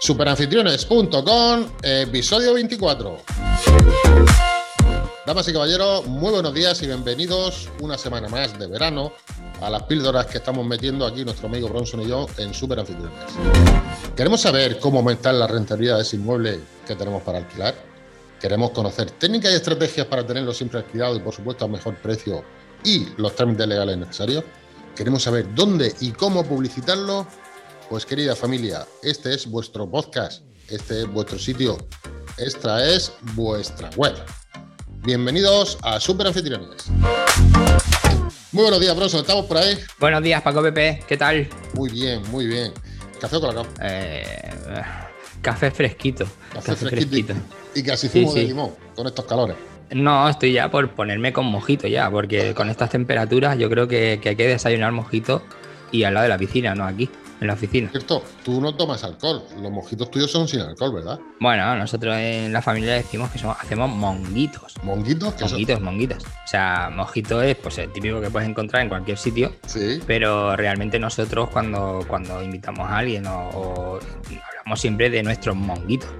Superanfitriones.com, 0.00 1.66
episodio 1.82 2.54
24. 2.54 3.18
Damas 5.26 5.46
y 5.46 5.52
caballeros, 5.52 6.06
muy 6.06 6.32
buenos 6.32 6.54
días 6.54 6.82
y 6.82 6.86
bienvenidos 6.86 7.68
una 7.80 7.98
semana 7.98 8.26
más 8.28 8.58
de 8.58 8.66
verano 8.66 9.12
a 9.60 9.68
las 9.68 9.82
píldoras 9.82 10.24
que 10.24 10.38
estamos 10.38 10.64
metiendo 10.64 11.04
aquí 11.04 11.22
nuestro 11.22 11.48
amigo 11.48 11.68
Bronson 11.68 12.00
y 12.00 12.08
yo 12.08 12.26
en 12.38 12.54
Superanfitriones. 12.54 13.12
Queremos 14.16 14.40
saber 14.40 14.78
cómo 14.78 15.00
aumentar 15.00 15.34
la 15.34 15.46
rentabilidad 15.46 15.96
de 15.96 16.02
ese 16.02 16.16
inmueble 16.16 16.60
que 16.86 16.96
tenemos 16.96 17.22
para 17.22 17.36
alquilar. 17.36 17.74
Queremos 18.40 18.70
conocer 18.70 19.10
técnicas 19.10 19.52
y 19.52 19.56
estrategias 19.56 20.06
para 20.06 20.26
tenerlo 20.26 20.54
siempre 20.54 20.78
alquilado 20.78 21.14
y 21.14 21.20
por 21.20 21.34
supuesto 21.34 21.66
a 21.66 21.68
mejor 21.68 21.96
precio 21.96 22.42
y 22.84 23.06
los 23.18 23.36
trámites 23.36 23.66
legales 23.66 23.98
necesarios. 23.98 24.44
Queremos 24.96 25.22
saber 25.22 25.54
dónde 25.54 25.94
y 26.00 26.12
cómo 26.12 26.42
publicitarlo 26.42 27.26
pues 27.90 28.06
querida 28.06 28.36
familia, 28.36 28.86
este 29.02 29.34
es 29.34 29.50
vuestro 29.50 29.90
podcast, 29.90 30.44
este 30.68 31.00
es 31.00 31.08
vuestro 31.08 31.40
sitio, 31.40 31.76
esta 32.38 32.86
es 32.88 33.12
vuestra 33.34 33.90
web. 33.96 34.14
Bienvenidos 35.02 35.76
a 35.82 35.98
Super 35.98 36.28
Anfitriones. 36.28 36.88
Muy 38.52 38.62
buenos 38.62 38.78
días, 38.78 38.94
Bronson, 38.94 39.22
¿estamos 39.22 39.46
por 39.46 39.56
ahí? 39.56 39.76
Buenos 39.98 40.22
días, 40.22 40.40
Paco 40.40 40.62
Pepe, 40.62 41.02
¿qué 41.08 41.16
tal? 41.16 41.48
Muy 41.74 41.90
bien, 41.90 42.22
muy 42.30 42.46
bien. 42.46 42.72
¿Café 43.20 43.38
o 43.38 43.40
colacao? 43.40 43.66
Eh, 43.82 44.52
café 45.42 45.72
fresquito. 45.72 46.28
Café, 46.54 46.76
fresquito. 46.76 47.34
Y 47.74 47.82
casi 47.82 48.08
zumo 48.08 48.32
de 48.32 48.44
limón 48.44 48.70
con 48.94 49.08
estos 49.08 49.24
calores. 49.24 49.56
No, 49.90 50.28
estoy 50.28 50.52
ya 50.52 50.70
por 50.70 50.94
ponerme 50.94 51.32
con 51.32 51.46
mojito 51.46 51.88
ya, 51.88 52.08
porque 52.08 52.54
con 52.54 52.70
estas 52.70 52.90
temperaturas 52.90 53.58
yo 53.58 53.68
creo 53.68 53.88
que, 53.88 54.20
que 54.22 54.28
hay 54.28 54.36
que 54.36 54.46
desayunar 54.46 54.92
mojito 54.92 55.42
y 55.90 56.04
al 56.04 56.14
lado 56.14 56.22
de 56.22 56.28
la 56.28 56.38
piscina, 56.38 56.76
no 56.76 56.84
aquí 56.84 57.10
en 57.40 57.46
la 57.46 57.54
oficina. 57.54 57.88
Cierto, 57.90 58.22
tú 58.44 58.60
no 58.60 58.74
tomas 58.74 59.02
alcohol. 59.02 59.42
Los 59.60 59.70
mojitos 59.70 60.10
tuyos 60.10 60.30
son 60.30 60.46
sin 60.46 60.60
alcohol, 60.60 60.94
¿verdad? 60.94 61.18
Bueno, 61.40 61.74
nosotros 61.76 62.14
en 62.16 62.52
la 62.52 62.60
familia 62.60 62.94
decimos 62.94 63.30
que 63.30 63.38
somos, 63.38 63.56
hacemos 63.60 63.90
monguitos. 63.90 64.74
¿Monguitos? 64.82 65.34
¿Qué 65.34 65.44
monguitos, 65.44 65.80
monguitos. 65.80 66.24
O 66.24 66.46
sea, 66.46 66.90
mojito 66.94 67.42
es 67.42 67.56
pues, 67.56 67.78
el 67.78 67.90
típico 67.92 68.20
que 68.20 68.30
puedes 68.30 68.48
encontrar 68.48 68.82
en 68.82 68.88
cualquier 68.90 69.16
sitio. 69.16 69.52
Sí. 69.66 70.00
Pero 70.06 70.54
realmente 70.54 70.98
nosotros 70.98 71.48
cuando, 71.50 72.04
cuando 72.06 72.42
invitamos 72.42 72.88
a 72.88 72.98
alguien 72.98 73.26
o, 73.26 73.98
hablamos 74.50 74.80
siempre 74.80 75.08
de 75.08 75.22
nuestros 75.22 75.56
monguitos. 75.56 76.10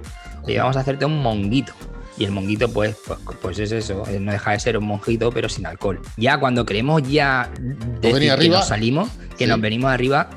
Y 0.47 0.57
vamos 0.57 0.77
a 0.77 0.81
hacerte 0.81 1.05
un 1.05 1.23
monguito. 1.23 1.75
Y 2.17 2.25
el 2.25 2.33
monguito, 2.33 2.71
pues, 2.71 2.97
pues, 3.07 3.19
pues, 3.41 3.59
es 3.61 3.73
eso, 3.73 4.05
no 4.21 4.33
deja 4.33 4.51
de 4.53 4.61
ser 4.61 4.77
un 4.77 4.85
monjito, 4.85 5.31
pero 5.31 5.49
sin 5.49 5.65
alcohol. 5.65 6.01
Ya 6.17 6.39
cuando 6.39 6.67
queremos 6.67 7.03
ya 7.03 7.51
decir 8.01 8.37
que 8.37 8.49
nos 8.49 8.69
salimos, 8.69 9.09
que 9.39 9.47
nos 9.47 9.61
venimos 9.61 9.91
arriba, 9.91 10.29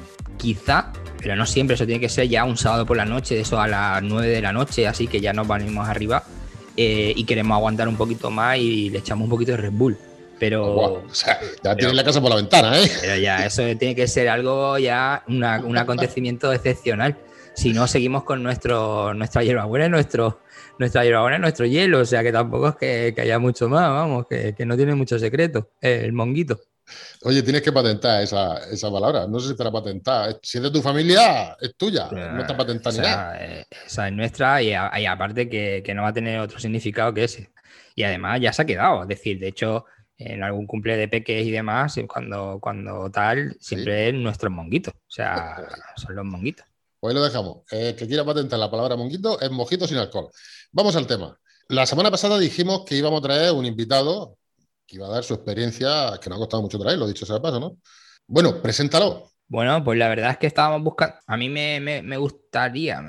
quizá, 0.43 0.91
pero 1.21 1.37
no 1.37 1.45
siempre, 1.45 1.75
eso 1.75 1.85
tiene 1.85 2.01
que 2.01 2.09
ser 2.09 2.27
ya 2.27 2.43
un 2.43 2.57
sábado 2.57 2.85
por 2.85 2.97
la 2.97 3.05
noche, 3.05 3.35
de 3.35 3.41
eso 3.41 3.59
a 3.59 3.65
las 3.65 4.03
9 4.03 4.27
de 4.27 4.41
la 4.41 4.51
noche, 4.51 4.85
así 4.85 5.07
que 5.07 5.21
ya 5.21 5.31
nos 5.31 5.47
venimos 5.47 5.87
arriba 5.87 6.21
eh, 6.75 7.13
y 7.15 7.23
queremos 7.23 7.55
aguantar 7.55 7.87
un 7.87 7.95
poquito 7.95 8.29
más 8.29 8.57
y 8.57 8.89
le 8.89 8.99
echamos 8.99 9.23
un 9.23 9.29
poquito 9.29 9.51
de 9.51 9.57
Red 9.57 9.71
Bull. 9.71 9.97
Pero. 10.39 10.75
o 10.75 11.13
sea, 11.13 11.39
ya 11.63 11.75
tienes 11.77 11.95
la 11.95 12.03
casa 12.03 12.19
por 12.19 12.29
la 12.29 12.35
ventana, 12.35 12.77
¿eh? 12.77 12.91
Pero 12.99 13.15
ya, 13.15 13.45
eso 13.45 13.63
tiene 13.77 13.95
que 13.95 14.05
ser 14.05 14.27
algo 14.27 14.77
ya, 14.77 15.23
un 15.27 15.77
acontecimiento 15.77 16.51
excepcional. 16.51 17.15
Si 17.55 17.71
no, 17.71 17.87
seguimos 17.87 18.23
con 18.23 18.43
nuestro, 18.43 19.13
nuestra 19.13 19.43
hierbabuena 19.43 19.85
y 19.85 19.89
nuestro, 19.89 20.41
nuestra 20.77 21.05
hierbabuena 21.05 21.37
nuestro 21.37 21.65
hielo. 21.65 21.99
O 21.99 22.05
sea, 22.05 22.23
que 22.23 22.33
tampoco 22.33 22.69
es 22.69 23.13
que, 23.13 23.21
haya 23.21 23.39
mucho 23.39 23.69
más, 23.69 23.87
vamos, 23.89 24.25
que, 24.27 24.53
que 24.53 24.65
no 24.65 24.75
tiene 24.75 24.95
mucho 24.95 25.17
secreto. 25.17 25.69
El 25.79 26.11
monguito. 26.11 26.59
Oye, 27.23 27.41
tienes 27.41 27.61
que 27.61 27.71
patentar 27.71 28.21
esa, 28.21 28.57
esa, 28.69 28.91
palabra. 28.91 29.27
No 29.27 29.39
sé 29.39 29.49
si 29.49 29.55
te 29.55 29.63
la 29.63 29.71
patentar. 29.71 30.39
Si 30.41 30.57
es 30.57 30.63
de 30.63 30.71
tu 30.71 30.81
familia, 30.81 31.57
es 31.59 31.75
tuya. 31.75 32.09
no 32.11 32.41
está 32.41 32.55
patentada 32.57 32.95
ni 32.95 33.01
nada. 33.01 33.45
Eh, 33.45 33.65
esa 33.85 34.07
es 34.07 34.13
nuestra 34.13 34.61
y, 34.61 34.73
aparte 34.73 35.49
que, 35.49 35.81
que, 35.85 35.93
no 35.93 36.03
va 36.03 36.09
a 36.09 36.13
tener 36.13 36.39
otro 36.39 36.59
significado 36.59 37.13
que 37.13 37.23
ese. 37.23 37.51
Y 37.95 38.03
además 38.03 38.41
ya 38.41 38.51
se 38.51 38.61
ha 38.61 38.65
quedado. 38.65 39.03
Es 39.03 39.07
decir, 39.07 39.39
de 39.39 39.47
hecho, 39.47 39.85
en 40.17 40.43
algún 40.43 40.67
cumple 40.67 40.97
de 40.97 41.07
peques 41.07 41.45
y 41.45 41.51
demás, 41.51 41.99
cuando, 42.07 42.59
cuando 42.61 43.09
tal, 43.09 43.55
siempre 43.59 44.09
es 44.09 44.13
nuestros 44.13 44.51
monguitos. 44.51 44.93
O 44.93 45.11
sea, 45.11 45.55
son 45.95 46.15
los 46.15 46.25
monguitos. 46.25 46.65
Pues 46.99 47.13
lo 47.13 47.23
dejamos. 47.23 47.63
Eh, 47.71 47.95
que 47.97 48.07
quiera 48.07 48.23
patentar 48.23 48.59
la 48.59 48.71
palabra 48.71 48.95
monguito 48.95 49.39
es 49.41 49.51
mojito 49.51 49.87
sin 49.87 49.97
alcohol. 49.97 50.29
Vamos 50.71 50.95
al 50.95 51.07
tema. 51.07 51.37
La 51.67 51.85
semana 51.85 52.11
pasada 52.11 52.37
dijimos 52.39 52.83
que 52.85 52.95
íbamos 52.95 53.19
a 53.19 53.23
traer 53.23 53.51
un 53.51 53.65
invitado 53.65 54.37
que 54.93 54.97
iba 54.97 55.07
a 55.07 55.11
dar 55.11 55.23
su 55.23 55.33
experiencia, 55.33 56.19
que 56.21 56.29
no 56.29 56.35
ha 56.35 56.39
costado 56.39 56.61
mucho 56.61 56.77
traerlo, 56.77 57.07
dicho 57.07 57.25
sea 57.25 57.35
de 57.35 57.41
paso, 57.41 57.59
¿no? 57.59 57.77
Bueno, 58.27 58.61
preséntalo. 58.61 59.31
Bueno, 59.47 59.83
pues 59.83 59.97
la 59.97 60.07
verdad 60.07 60.31
es 60.31 60.37
que 60.37 60.47
estábamos 60.47 60.83
buscando. 60.83 61.15
A 61.25 61.35
mí 61.35 61.49
me, 61.49 62.17
gustaría, 62.17 63.03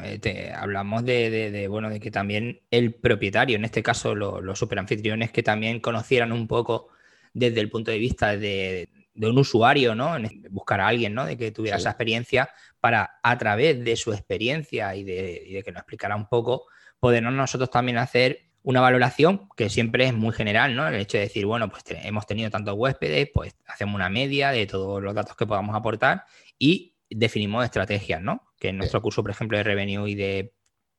hablamos 0.56 1.04
de, 1.04 1.66
bueno, 1.68 1.90
de 1.90 2.00
que 2.00 2.10
también 2.10 2.60
el 2.70 2.94
propietario, 2.94 3.56
en 3.56 3.64
este 3.64 3.82
caso 3.82 4.14
los 4.14 4.58
superanfitriones, 4.58 5.30
que 5.30 5.42
también 5.42 5.80
conocieran 5.80 6.32
un 6.32 6.48
poco 6.48 6.88
desde 7.32 7.60
el 7.60 7.70
punto 7.70 7.90
de 7.90 7.98
vista 7.98 8.36
de, 8.36 8.88
un 9.14 9.38
usuario, 9.38 9.94
¿no? 9.94 10.16
Buscar 10.50 10.80
a 10.80 10.88
alguien, 10.88 11.14
¿no? 11.14 11.26
De 11.26 11.36
que 11.36 11.52
tuviera 11.52 11.76
esa 11.76 11.90
experiencia 11.90 12.48
para, 12.80 13.18
a 13.22 13.38
través 13.38 13.84
de 13.84 13.96
su 13.96 14.12
experiencia 14.12 14.94
y 14.96 15.04
de, 15.04 15.42
y 15.46 15.52
de 15.52 15.62
que 15.62 15.72
nos 15.72 15.80
explicara 15.80 16.16
un 16.16 16.28
poco, 16.28 16.66
podernos 16.98 17.32
nosotros 17.32 17.70
también 17.70 17.98
hacer 17.98 18.53
una 18.64 18.80
valoración 18.80 19.48
que 19.56 19.68
siempre 19.68 20.06
es 20.06 20.14
muy 20.14 20.32
general, 20.32 20.74
¿no? 20.74 20.88
El 20.88 20.94
hecho 20.94 21.18
de 21.18 21.24
decir, 21.24 21.44
bueno, 21.44 21.68
pues 21.68 21.84
hemos 22.02 22.26
tenido 22.26 22.50
tantos 22.50 22.74
huéspedes, 22.76 23.28
pues 23.32 23.54
hacemos 23.66 23.94
una 23.94 24.08
media 24.08 24.50
de 24.50 24.66
todos 24.66 25.02
los 25.02 25.14
datos 25.14 25.36
que 25.36 25.46
podamos 25.46 25.76
aportar 25.76 26.24
y 26.58 26.94
definimos 27.10 27.62
estrategias, 27.62 28.22
¿no? 28.22 28.48
Que 28.58 28.70
en 28.70 28.78
nuestro 28.78 29.02
curso, 29.02 29.22
por 29.22 29.30
ejemplo, 29.30 29.58
de 29.58 29.64
revenue 29.64 30.08
y 30.08 30.14
de 30.14 30.54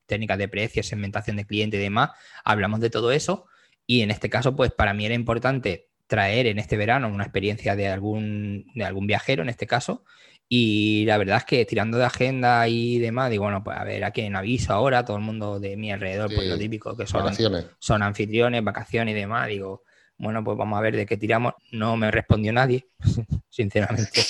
técnicas 0.05 0.37
de 0.37 0.47
precios, 0.47 0.85
segmentación 0.85 1.37
de 1.37 1.45
cliente 1.45 1.77
y 1.77 1.79
demás, 1.79 2.11
hablamos 2.43 2.81
de 2.81 2.91
todo 2.91 3.11
eso. 3.11 3.47
Y 3.87 4.01
en 4.01 4.11
este 4.11 4.29
caso, 4.29 4.55
pues 4.55 4.71
para 4.71 4.93
mí 4.93 5.07
era 5.07 5.15
importante 5.15 5.89
traer 6.05 6.45
en 6.45 6.59
este 6.59 6.77
verano 6.77 7.07
una 7.07 7.23
experiencia 7.23 7.75
de 7.75 7.87
algún, 7.87 8.67
de 8.75 8.85
algún 8.85 9.07
viajero, 9.07 9.41
en 9.41 9.49
este 9.49 9.65
caso, 9.65 10.05
y 10.47 11.05
la 11.05 11.17
verdad 11.17 11.37
es 11.37 11.45
que 11.45 11.65
tirando 11.65 11.97
de 11.97 12.05
agenda 12.05 12.67
y 12.67 12.99
demás, 12.99 13.31
digo, 13.31 13.45
bueno, 13.45 13.63
pues 13.63 13.77
a 13.77 13.83
ver 13.83 14.03
a 14.03 14.11
quién 14.11 14.35
aviso 14.35 14.73
ahora, 14.73 15.03
todo 15.03 15.17
el 15.17 15.23
mundo 15.23 15.59
de 15.59 15.75
mi 15.75 15.91
alrededor, 15.91 16.33
pues 16.33 16.47
lo 16.47 16.57
típico 16.57 16.95
que 16.95 17.07
son, 17.07 17.33
son 17.79 18.03
anfitriones, 18.03 18.63
vacaciones 18.63 19.13
y 19.15 19.19
demás, 19.19 19.47
digo, 19.47 19.83
bueno, 20.17 20.43
pues 20.43 20.57
vamos 20.57 20.77
a 20.77 20.81
ver 20.81 20.95
de 20.95 21.05
qué 21.05 21.17
tiramos. 21.17 21.53
No 21.71 21.97
me 21.97 22.11
respondió 22.11 22.53
nadie, 22.53 22.87
sinceramente. 23.49 24.23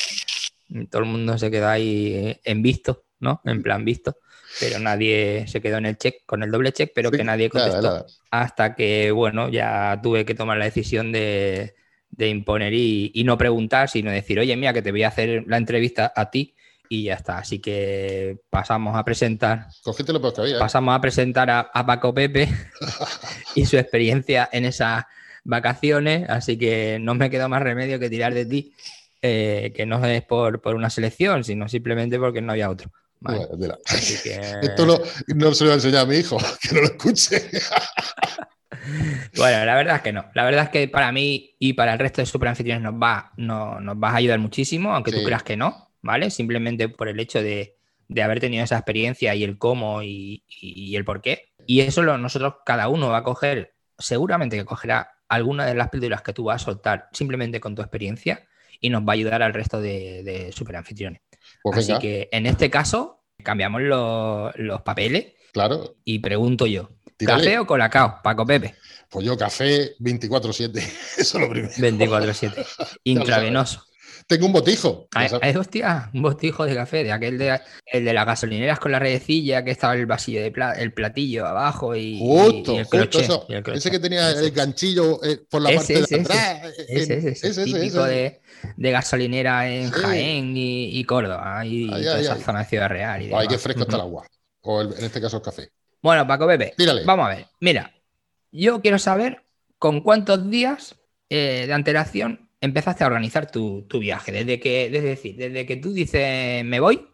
Todo 0.89 1.03
el 1.03 1.07
mundo 1.09 1.37
se 1.37 1.51
quedó 1.51 1.67
ahí 1.67 2.39
en 2.43 2.61
visto, 2.61 3.05
¿no? 3.19 3.41
En 3.45 3.61
plan 3.61 3.85
visto, 3.85 4.17
pero 4.59 4.79
nadie 4.79 5.45
se 5.47 5.61
quedó 5.61 5.77
en 5.77 5.85
el 5.85 5.97
check, 5.97 6.25
con 6.25 6.41
el 6.43 6.49
doble 6.49 6.71
check, 6.71 6.91
pero 6.95 7.11
que 7.11 7.23
nadie 7.23 7.49
contestó. 7.49 8.05
Hasta 8.31 8.73
que, 8.73 9.11
bueno, 9.11 9.49
ya 9.49 9.99
tuve 10.01 10.25
que 10.25 10.33
tomar 10.33 10.57
la 10.57 10.65
decisión 10.65 11.11
de 11.11 11.75
de 12.17 12.29
imponer 12.29 12.73
y, 12.73 13.23
no 13.25 13.37
preguntar, 13.37 13.89
sino 13.89 14.11
decir, 14.11 14.39
oye, 14.39 14.55
mira, 14.55 14.73
que 14.73 14.81
te 14.81 14.91
voy 14.91 15.03
a 15.03 15.09
hacer 15.09 15.43
la 15.47 15.57
entrevista 15.57 16.13
a 16.15 16.29
ti 16.29 16.55
y 16.87 17.03
ya 17.03 17.15
está. 17.15 17.39
Así 17.39 17.59
que 17.59 18.37
pasamos 18.49 18.95
a 18.95 19.03
presentar. 19.03 19.67
¿eh? 20.55 20.59
Pasamos 20.59 20.95
a 20.95 21.01
presentar 21.01 21.49
a, 21.49 21.85
Paco 21.85 22.13
Pepe 22.13 22.49
y 23.55 23.65
su 23.65 23.77
experiencia 23.77 24.49
en 24.51 24.65
esas 24.65 25.03
vacaciones. 25.43 26.29
Así 26.29 26.57
que 26.57 26.97
no 27.01 27.15
me 27.15 27.29
queda 27.29 27.47
más 27.47 27.61
remedio 27.61 27.99
que 27.99 28.09
tirar 28.09 28.33
de 28.33 28.45
ti, 28.45 28.73
eh, 29.21 29.73
que 29.75 29.85
no 29.85 30.03
es 30.05 30.23
por, 30.23 30.61
una 30.75 30.89
selección, 30.89 31.43
sino 31.43 31.67
simplemente 31.67 32.17
porque 32.17 32.41
no 32.41 32.53
había 32.53 32.69
otro. 32.69 32.91
Esto 34.61 34.85
no, 34.85 34.99
no, 35.35 35.53
se 35.53 35.63
lo 35.63 35.69
voy 35.69 35.71
a 35.71 35.75
enseñar 35.75 36.01
a 36.01 36.05
mi 36.05 36.17
hijo, 36.17 36.37
que 36.61 36.75
no 36.75 36.81
lo 36.81 36.87
escuche. 36.87 37.49
Bueno, 39.37 39.65
la 39.65 39.75
verdad 39.75 39.97
es 39.97 40.01
que 40.01 40.13
no. 40.13 40.25
La 40.33 40.43
verdad 40.43 40.65
es 40.65 40.69
que 40.69 40.87
para 40.87 41.11
mí 41.11 41.55
y 41.59 41.73
para 41.73 41.93
el 41.93 41.99
resto 41.99 42.21
de 42.21 42.25
superanfitriones 42.25 42.83
nos 42.83 42.93
va, 42.93 43.31
no, 43.37 43.79
nos 43.79 43.95
va 43.95 44.09
a 44.09 44.15
ayudar 44.15 44.39
muchísimo, 44.39 44.93
aunque 44.93 45.11
tú 45.11 45.23
creas 45.23 45.43
que 45.43 45.57
no, 45.57 45.91
¿vale? 46.01 46.29
Simplemente 46.29 46.89
por 46.89 47.07
el 47.07 47.19
hecho 47.19 47.41
de, 47.41 47.77
haber 48.21 48.39
tenido 48.39 48.63
esa 48.63 48.77
experiencia 48.77 49.35
y 49.35 49.43
el 49.43 49.57
cómo 49.57 50.03
y, 50.03 50.43
el 50.95 51.05
por 51.05 51.21
qué. 51.21 51.53
Y 51.65 51.81
eso 51.81 52.03
lo, 52.03 52.17
nosotros, 52.17 52.55
cada 52.65 52.87
uno 52.87 53.09
va 53.09 53.17
a 53.17 53.23
coger, 53.23 53.75
seguramente 53.97 54.57
que 54.57 54.65
cogerá 54.65 55.11
alguna 55.27 55.65
de 55.65 55.75
las 55.75 55.89
píldoras 55.89 56.21
que 56.21 56.33
tú 56.33 56.45
vas 56.45 56.61
a 56.61 56.65
soltar 56.65 57.09
simplemente 57.11 57.59
con 57.59 57.75
tu 57.75 57.81
experiencia 57.81 58.47
y 58.79 58.89
nos 58.89 59.01
va 59.01 59.11
a 59.11 59.13
ayudar 59.13 59.41
al 59.41 59.53
resto 59.53 59.81
de, 59.81 60.23
de 60.23 60.51
superanfitriones. 60.51 61.21
Pues 61.63 61.77
Así 61.77 61.97
que 61.99 62.29
en 62.31 62.45
este 62.45 62.69
caso, 62.69 63.23
cambiamos 63.43 63.81
los 63.81 64.81
papeles. 64.81 65.33
Claro. 65.53 65.95
Y 66.03 66.19
pregunto 66.19 66.65
yo, 66.65 66.89
¿Café 67.17 67.59
o 67.59 67.65
colacao, 67.65 68.19
Paco 68.23 68.45
Pepe? 68.45 68.75
Pues 69.09 69.25
yo 69.25 69.37
café 69.37 69.95
24-7, 69.99 70.77
eso 71.17 71.37
es 71.37 71.43
lo 71.43 71.49
primero. 71.49 71.73
24-7, 71.73 72.65
intravenoso. 73.03 73.83
Tengo 74.27 74.47
un 74.47 74.53
botijo. 74.53 75.07
Ay, 75.13 75.55
hostia, 75.55 76.09
un 76.11 76.23
botijo 76.23 76.65
de 76.65 76.73
café, 76.73 77.03
de 77.03 77.11
aquel 77.11 77.37
de, 77.37 77.59
el 77.85 78.05
de 78.05 78.13
las 78.13 78.25
gasolineras 78.25 78.79
con 78.79 78.91
la 78.91 78.97
redecilla 78.97 79.63
que 79.63 79.69
estaba 79.69 79.93
el 79.93 80.07
vasillo 80.07 80.41
de 80.41 80.51
el 80.77 80.93
platillo 80.93 81.45
abajo 81.45 81.95
y, 81.95 82.17
justo, 82.19 82.79
el, 82.79 82.87
crochet, 82.87 83.29
Ese 83.75 83.91
que 83.91 83.99
tenía 83.99 84.31
el 84.31 84.49
ganchillo 84.49 85.23
eh, 85.23 85.41
por 85.47 85.61
la 85.61 85.75
parte 85.75 85.93
de 85.93 86.21
atrás. 86.21 86.73
Ese, 86.87 87.17
ese, 87.17 87.47
ese, 87.47 87.65
típico 87.65 88.03
de, 88.03 88.41
de, 88.75 88.91
gasolinera 88.91 89.69
en 89.69 89.91
Jaén 89.91 90.53
y, 90.55 91.03
Córdoba 91.03 91.63
y, 91.63 91.87
toda 91.87 92.19
esa 92.19 92.35
zona 92.37 92.59
de 92.59 92.65
Ciudad 92.65 92.89
Real. 92.89 93.29
Ay, 93.31 93.47
qué 93.47 93.59
fresco 93.59 93.83
está 93.83 93.97
el 93.97 94.01
agua. 94.01 94.25
O 94.61 94.81
en 94.81 95.03
este 95.03 95.21
caso 95.21 95.37
el 95.37 95.43
café. 95.43 95.69
Bueno, 96.05 96.27
Paco 96.27 96.45
Pepe, 96.45 96.75
vamos 97.03 97.25
a 97.25 97.29
ver. 97.29 97.47
Mira, 97.61 97.91
yo 98.51 98.79
quiero 98.79 98.99
saber 98.99 99.41
con 99.79 100.01
cuántos 100.01 100.51
días 100.51 100.97
eh, 101.31 101.63
de 101.65 101.73
antelación 101.73 102.51
empezaste 102.61 103.03
a 103.03 103.07
organizar 103.07 103.49
tu, 103.49 103.87
viaje. 103.91 104.31
Desde 104.31 104.59
que, 104.59 104.85
es 104.85 105.03
decir, 105.03 105.35
desde 105.35 105.65
que 105.65 105.77
tú 105.77 105.93
dices 105.93 106.63
me 106.63 106.79
voy 106.79 107.07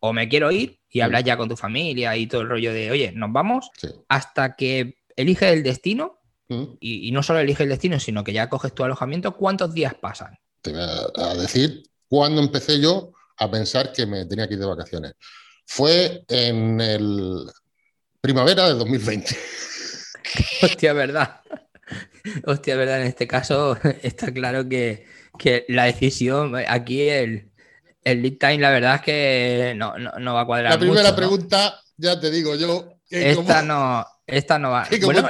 o 0.00 0.12
me 0.12 0.28
quiero 0.28 0.50
ir 0.52 0.78
y 0.90 1.00
hablas 1.00 1.24
ya 1.24 1.38
con 1.38 1.48
tu 1.48 1.56
familia 1.56 2.14
y 2.18 2.26
todo 2.26 2.42
el 2.42 2.50
rollo 2.50 2.74
de, 2.74 2.90
oye, 2.90 3.12
nos 3.12 3.32
vamos, 3.32 3.70
hasta 4.08 4.56
que 4.56 4.98
eliges 5.16 5.50
el 5.50 5.62
destino 5.62 6.20
y, 6.80 7.10
no 7.12 7.22
solo 7.22 7.38
eliges 7.38 7.62
el 7.62 7.70
destino, 7.70 7.98
sino 7.98 8.22
que 8.22 8.34
ya 8.34 8.50
coges 8.50 8.74
tu 8.74 8.84
alojamiento, 8.84 9.38
¿cuántos 9.38 9.72
días 9.72 9.94
pasan? 9.94 10.38
Te 10.60 10.70
voy 10.70 10.82
a 10.82 11.34
decir 11.34 11.84
cuándo 12.08 12.42
empecé 12.42 12.78
yo 12.78 13.14
a 13.38 13.50
pensar 13.50 13.90
que 13.90 14.04
me 14.04 14.26
tenía 14.26 14.46
que 14.46 14.52
ir 14.52 14.60
de 14.60 14.66
vacaciones. 14.66 15.14
Fue 15.64 16.24
en 16.28 16.78
el 16.78 17.46
primavera 18.22 18.68
de 18.68 18.74
2020. 18.74 19.36
Hostia, 20.62 20.92
verdad. 20.94 21.40
Hostia, 22.46 22.76
verdad, 22.76 23.02
en 23.02 23.08
este 23.08 23.26
caso 23.26 23.76
está 24.02 24.32
claro 24.32 24.66
que, 24.68 25.06
la 25.68 25.84
decisión, 25.84 26.54
aquí 26.68 27.08
el, 27.08 27.50
el 28.04 28.22
lead 28.22 28.34
time, 28.38 28.58
la 28.58 28.70
verdad 28.70 28.94
es 28.96 29.00
que 29.02 29.74
no, 29.76 30.34
va 30.34 30.40
a 30.40 30.46
cuadrar. 30.46 30.72
La 30.72 30.78
primera 30.78 31.14
pregunta, 31.16 31.80
ya 31.96 32.18
te 32.18 32.30
digo 32.30 32.54
yo. 32.54 32.96
esta 33.10 33.62
no, 33.62 34.06
esta 34.24 34.56
no 34.56 34.70
va. 34.70 34.86
Bueno, 35.02 35.28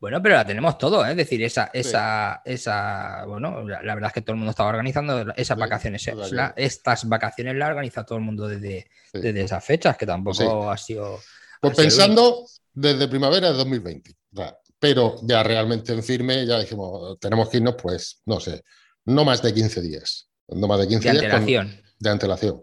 bueno, 0.00 0.22
pero 0.22 0.36
la 0.36 0.46
tenemos 0.46 0.78
todo, 0.78 1.04
¿eh? 1.04 1.10
es 1.10 1.16
decir, 1.16 1.42
esa, 1.42 1.70
esa, 1.72 2.42
esa, 2.44 3.24
bueno, 3.26 3.66
la, 3.66 3.94
verdad 3.94 4.08
es 4.08 4.14
que 4.14 4.20
todo 4.20 4.34
el 4.34 4.38
mundo 4.38 4.50
estaba 4.50 4.68
organizando 4.68 5.34
esas 5.36 5.58
vacaciones. 5.58 6.08
estas 6.54 7.08
vacaciones 7.08 7.56
las 7.56 7.70
organiza 7.70 8.04
todo 8.04 8.18
el 8.18 8.24
mundo 8.24 8.46
desde, 8.46 8.88
desde 9.12 9.40
esas 9.40 9.64
fechas, 9.64 9.96
que 9.96 10.06
tampoco 10.06 10.70
ha 10.70 10.76
sido. 10.76 11.18
Pues 11.68 11.76
pensando 11.76 12.46
desde 12.72 13.08
primavera 13.08 13.50
de 13.50 13.56
2020. 13.56 14.14
Pero 14.78 15.16
ya 15.22 15.42
realmente 15.42 15.92
en 15.92 16.02
firme, 16.02 16.46
ya 16.46 16.58
dijimos, 16.58 17.18
tenemos 17.18 17.48
que 17.48 17.56
irnos, 17.58 17.74
pues, 17.80 18.20
no 18.26 18.40
sé, 18.40 18.62
no 19.06 19.24
más 19.24 19.42
de 19.42 19.54
15 19.54 19.80
días. 19.80 20.28
No 20.48 20.68
más 20.68 20.80
de 20.80 20.88
15 20.88 21.08
de 21.08 21.12
días. 21.12 21.24
Antelación. 21.24 21.82
de 21.98 22.10
antelación. 22.10 22.62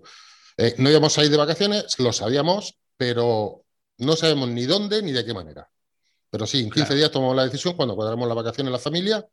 Eh, 0.58 0.76
no 0.78 0.90
íbamos 0.90 1.18
a 1.18 1.24
ir 1.24 1.32
de 1.32 1.38
vacaciones, 1.38 1.98
lo 1.98 2.14
sabíamos, 2.14 2.78
pero 2.98 3.64
no 3.98 4.16
sabemos 4.16 4.50
ni 4.50 4.66
dónde 4.66 5.02
ni 5.02 5.12
de 5.12 5.26
qué 5.26 5.34
manera. 5.34 5.68
Pero 6.30 6.46
sí, 6.46 6.60
en 6.60 6.70
15 6.70 6.96
días 6.96 7.12
tomamos 7.12 7.36
la 7.36 7.46
decisión, 7.46 7.76
cuando 7.76 7.96
cuadramos 7.96 8.28
la 8.28 8.34
vacaciones 8.34 8.68
en 8.68 8.74
la 8.74 8.80
familia, 8.80 9.26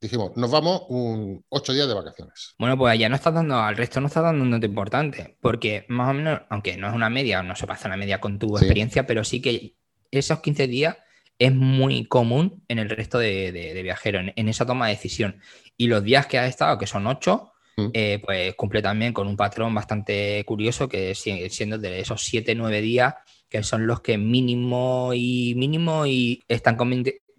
dijimos, 0.00 0.32
nos 0.36 0.50
vamos 0.50 0.82
un 0.88 1.44
8 1.48 1.72
días 1.72 1.88
de 1.88 1.94
vacaciones. 1.94 2.54
Bueno, 2.58 2.78
pues 2.78 2.98
ya 2.98 3.08
no 3.08 3.16
está 3.16 3.30
dando, 3.30 3.58
al 3.58 3.76
resto 3.76 4.00
no 4.00 4.06
está 4.06 4.22
dando 4.22 4.42
un 4.42 4.50
dato 4.50 4.66
importante, 4.66 5.36
porque 5.40 5.84
más 5.88 6.10
o 6.10 6.14
menos, 6.14 6.40
aunque 6.48 6.76
no 6.76 6.88
es 6.88 6.94
una 6.94 7.10
media, 7.10 7.42
no 7.42 7.54
se 7.54 7.66
pasa 7.66 7.88
una 7.88 7.96
media 7.96 8.20
con 8.20 8.38
tu 8.38 8.56
experiencia, 8.56 9.06
pero 9.06 9.24
sí 9.24 9.42
que 9.42 9.74
esos 10.10 10.40
15 10.40 10.66
días 10.66 10.96
es 11.38 11.54
muy 11.54 12.06
común 12.06 12.62
en 12.68 12.78
el 12.78 12.90
resto 12.90 13.18
de, 13.18 13.80
viajeros, 13.82 14.24
en, 14.34 14.48
esa 14.48 14.66
toma 14.66 14.86
de 14.86 14.94
decisión. 14.94 15.40
Y 15.76 15.86
los 15.86 16.02
días 16.02 16.26
que 16.26 16.38
ha 16.38 16.46
estado, 16.46 16.78
que 16.78 16.86
son 16.86 17.06
8, 17.06 17.52
mm. 17.76 17.86
eh, 17.94 18.22
pues 18.24 18.54
cumple 18.54 18.82
también 18.82 19.12
con 19.12 19.26
un 19.26 19.36
patrón 19.36 19.74
bastante 19.74 20.44
curioso, 20.44 20.88
que 20.88 21.14
sigue 21.14 21.48
siendo 21.50 21.78
de 21.78 22.00
esos 22.00 22.22
7, 22.24 22.54
9 22.54 22.80
días, 22.80 23.14
que 23.48 23.62
son 23.62 23.86
los 23.86 24.00
que 24.00 24.18
mínimo 24.18 25.12
y 25.14 25.54
mínimo 25.56 26.06
y 26.06 26.42
están 26.46 26.76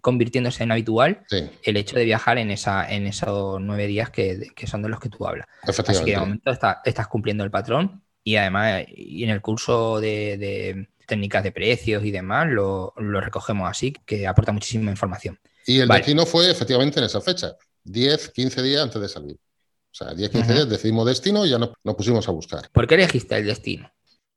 convirtiéndose 0.02 0.64
en 0.64 0.72
habitual 0.72 1.24
el 1.62 1.76
hecho 1.76 1.96
de 1.96 2.04
viajar 2.04 2.36
en, 2.36 2.50
esa, 2.50 2.92
en 2.92 3.06
esos 3.06 3.60
nueve 3.60 3.86
días 3.86 4.10
que, 4.10 4.52
son 4.66 4.82
de 4.82 4.88
los 4.88 5.00
que 5.00 5.08
tú 5.08 5.26
hablas. 5.26 5.46
Así 5.62 6.04
que 6.04 6.10
de 6.10 6.18
momento 6.18 6.50
estás 6.50 7.06
cumpliendo 7.06 7.44
el 7.44 7.50
patrón 7.50 8.02
y 8.24 8.36
además 8.36 8.84
y 8.88 9.22
en 9.24 9.30
el 9.30 9.40
curso 9.40 10.00
de, 10.00 10.88
técnicas 11.06 11.44
de 11.44 11.52
precios 11.52 12.04
y 12.04 12.10
demás 12.10 12.48
lo, 12.50 12.92
recogemos 12.96 13.70
así, 13.70 13.94
que 14.04 14.26
aporta 14.26 14.52
muchísima 14.52 14.90
información. 14.90 15.38
Y 15.66 15.78
el 15.78 15.88
destino 15.88 16.26
fue 16.26 16.50
efectivamente 16.50 16.98
en 16.98 17.06
esa 17.06 17.20
fecha, 17.20 17.54
10, 17.84 18.30
15 18.30 18.62
días 18.62 18.82
antes 18.82 19.00
de 19.00 19.08
salir. 19.08 19.36
O 19.36 19.94
sea, 19.94 20.12
10, 20.14 20.30
15 20.30 20.52
días 20.52 20.68
decidimos 20.68 21.06
destino 21.06 21.46
y 21.46 21.50
ya 21.50 21.58
nos, 21.58 21.70
nos 21.84 21.94
pusimos 21.94 22.26
a 22.26 22.32
buscar. 22.32 22.68
¿Por 22.72 22.88
qué 22.88 22.96
elegiste 22.96 23.36
el 23.36 23.46
destino? 23.46 23.88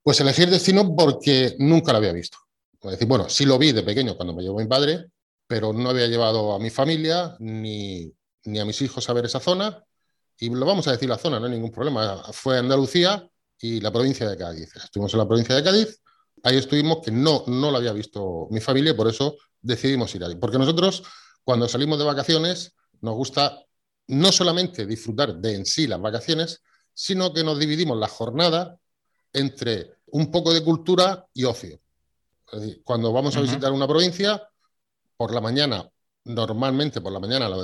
Pues 0.04 0.20
elegir 0.20 0.48
destino 0.52 0.96
porque 0.96 1.56
nunca 1.58 1.92
lo 1.92 1.98
había 1.98 2.14
visto. 2.14 2.38
Es 2.84 2.92
decir, 2.92 3.08
bueno, 3.08 3.30
sí 3.30 3.46
lo 3.46 3.58
vi 3.58 3.72
de 3.72 3.82
pequeño 3.82 4.16
cuando 4.16 4.36
me 4.36 4.44
llevó 4.44 4.60
mi 4.60 4.68
padre, 4.68 5.06
pero 5.48 5.74
no 5.74 5.90
había 5.90 6.08
llevado 6.08 6.54
a 6.54 6.60
mi 6.60 6.70
familia 6.70 7.36
ni, 7.40 8.12
ni 8.46 8.60
a 8.60 8.66
mis 8.66 8.82
hijos 8.82 9.10
a 9.10 9.14
ver 9.14 9.26
esa 9.26 9.40
zona. 9.40 9.84
Y 10.38 10.50
lo 10.50 10.66
vamos 10.66 10.88
a 10.88 10.92
decir 10.92 11.08
la 11.08 11.18
zona, 11.18 11.40
no 11.40 11.46
hay 11.46 11.52
ningún 11.54 11.72
problema. 11.72 12.24
Fue 12.34 12.58
Andalucía 12.58 13.30
y 13.60 13.80
la 13.80 13.92
provincia 13.92 14.30
de 14.30 14.38
Cádiz. 14.38 14.76
Estuvimos 14.76 15.14
en 15.14 15.20
la 15.20 15.28
provincia 15.28 15.56
de 15.56 15.64
Cádiz, 15.64 16.02
ahí 16.44 16.58
estuvimos 16.58 17.00
que 17.04 17.12
no, 17.12 17.44
no 17.48 17.72
lo 17.72 17.78
había 17.78 17.94
visto 17.94 18.48
mi 18.52 18.60
familia 18.60 18.92
y 18.92 18.96
por 18.96 19.08
eso 19.08 19.38
decidimos 19.62 20.14
ir 20.16 20.24
ahí. 20.24 20.36
Porque 20.36 20.58
nosotros, 20.58 21.04
cuando 21.44 21.68
salimos 21.68 21.98
de 22.00 22.06
vacaciones, 22.06 22.74
nos 23.02 23.16
gusta 23.16 23.64
no 24.08 24.32
solamente 24.32 24.86
disfrutar 24.86 25.36
de 25.36 25.56
en 25.56 25.66
sí 25.66 25.88
las 25.88 26.02
vacaciones, 26.02 26.62
sino 26.94 27.34
que 27.34 27.44
nos 27.44 27.60
dividimos 27.60 27.98
la 27.98 28.08
jornada 28.08 28.78
entre 29.34 29.96
un 30.08 30.32
poco 30.32 30.54
de 30.54 30.64
cultura 30.64 31.28
y 31.34 31.44
ocio. 31.44 31.80
cuando 32.84 33.12
vamos 33.12 33.36
a 33.36 33.42
visitar 33.42 33.72
una 33.72 33.88
provincia, 33.88 34.42
por 35.18 35.34
la 35.34 35.42
mañana, 35.42 35.88
normalmente 36.26 37.02
por 37.02 37.12
la 37.12 37.20
mañana 37.20 37.50
lo, 37.50 37.58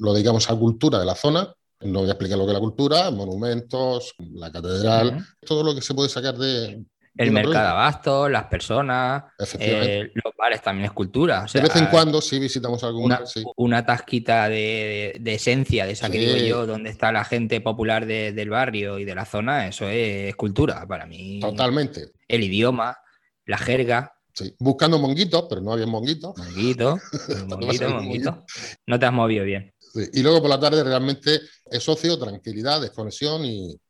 lo 0.00 0.12
dedicamos 0.12 0.50
a 0.50 0.56
cultura 0.56 0.98
de 0.98 1.06
la 1.06 1.14
zona, 1.14 1.54
no 1.80 2.00
voy 2.00 2.08
a 2.08 2.12
explicar 2.12 2.38
lo 2.38 2.44
que 2.44 2.52
es 2.52 2.54
la 2.54 2.60
cultura, 2.60 3.10
monumentos, 3.10 4.14
la 4.32 4.50
catedral, 4.50 5.24
todo 5.40 5.62
lo 5.62 5.74
que 5.74 5.82
se 5.82 5.94
puede 5.94 6.08
sacar 6.08 6.36
de... 6.36 6.84
El 7.18 7.30
mercado 7.30 7.64
de 7.64 7.70
abasto, 7.70 8.28
las 8.28 8.44
personas, 8.44 9.24
eh, 9.58 10.10
los 10.12 10.34
bares 10.36 10.60
también 10.60 10.84
es 10.86 10.92
cultura. 10.92 11.46
de 11.50 11.62
vez 11.62 11.74
en 11.76 11.86
cuando 11.86 12.20
sí 12.20 12.38
visitamos 12.38 12.84
alguna. 12.84 13.22
Una 13.56 13.86
tasquita 13.86 14.50
de, 14.50 15.18
esencia 15.24 15.86
de 15.86 15.92
esa 15.92 16.10
que 16.10 16.18
digo 16.18 16.36
yo, 16.36 16.66
donde 16.66 16.90
está 16.90 17.12
la 17.12 17.24
gente 17.24 17.62
popular 17.62 18.04
del 18.04 18.50
barrio 18.50 18.98
y 18.98 19.06
de 19.06 19.14
la 19.14 19.24
zona, 19.24 19.66
eso 19.66 19.88
es 19.88 20.36
cultura 20.36 20.86
para 20.86 21.06
mí. 21.06 21.40
Totalmente. 21.40 22.12
El 22.28 22.42
idioma, 22.42 22.98
la 23.46 23.56
jerga. 23.56 24.12
Sí, 24.36 24.54
buscando 24.58 24.98
monguitos, 24.98 25.46
pero 25.48 25.62
no 25.62 25.72
había 25.72 25.86
monguitos. 25.86 26.36
Monguito, 26.36 26.98
monguito, 27.48 27.88
monguito. 27.88 28.44
No 28.86 28.98
te 28.98 29.06
has 29.06 29.12
movido 29.12 29.44
bien. 29.46 29.72
Y 30.12 30.22
luego 30.22 30.42
por 30.42 30.50
la 30.50 30.60
tarde 30.60 30.84
realmente 30.84 31.40
es 31.70 31.88
ocio, 31.88 32.18
tranquilidad, 32.18 32.82
desconexión 32.82 33.46
y, 33.46 33.80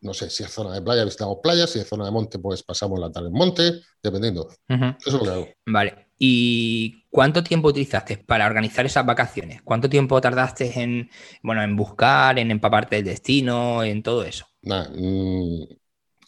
no 0.00 0.12
sé, 0.12 0.28
si 0.28 0.42
es 0.42 0.50
zona 0.50 0.74
de 0.74 0.82
playa 0.82 1.04
visitamos 1.04 1.38
playa, 1.40 1.68
si 1.68 1.78
es 1.78 1.86
zona 1.86 2.04
de 2.04 2.10
monte 2.10 2.40
pues 2.40 2.64
pasamos 2.64 2.98
la 2.98 3.12
tarde 3.12 3.28
en 3.28 3.32
monte, 3.32 3.80
dependiendo. 4.02 4.48
Eso 4.66 4.96
es 5.06 5.12
lo 5.12 5.20
que 5.20 5.30
hago. 5.30 5.48
Vale. 5.66 6.08
¿Y 6.18 7.04
cuánto 7.08 7.44
tiempo 7.44 7.68
utilizaste 7.68 8.18
para 8.18 8.46
organizar 8.46 8.84
esas 8.84 9.06
vacaciones? 9.06 9.62
¿Cuánto 9.62 9.88
tiempo 9.88 10.20
tardaste 10.20 10.80
en, 10.80 11.08
bueno, 11.44 11.62
en 11.62 11.76
buscar, 11.76 12.40
en 12.40 12.50
empaparte 12.50 12.96
del 12.96 13.04
destino, 13.04 13.84
en 13.84 14.02
todo 14.02 14.24
eso? 14.24 14.46
Nada, 14.62 14.90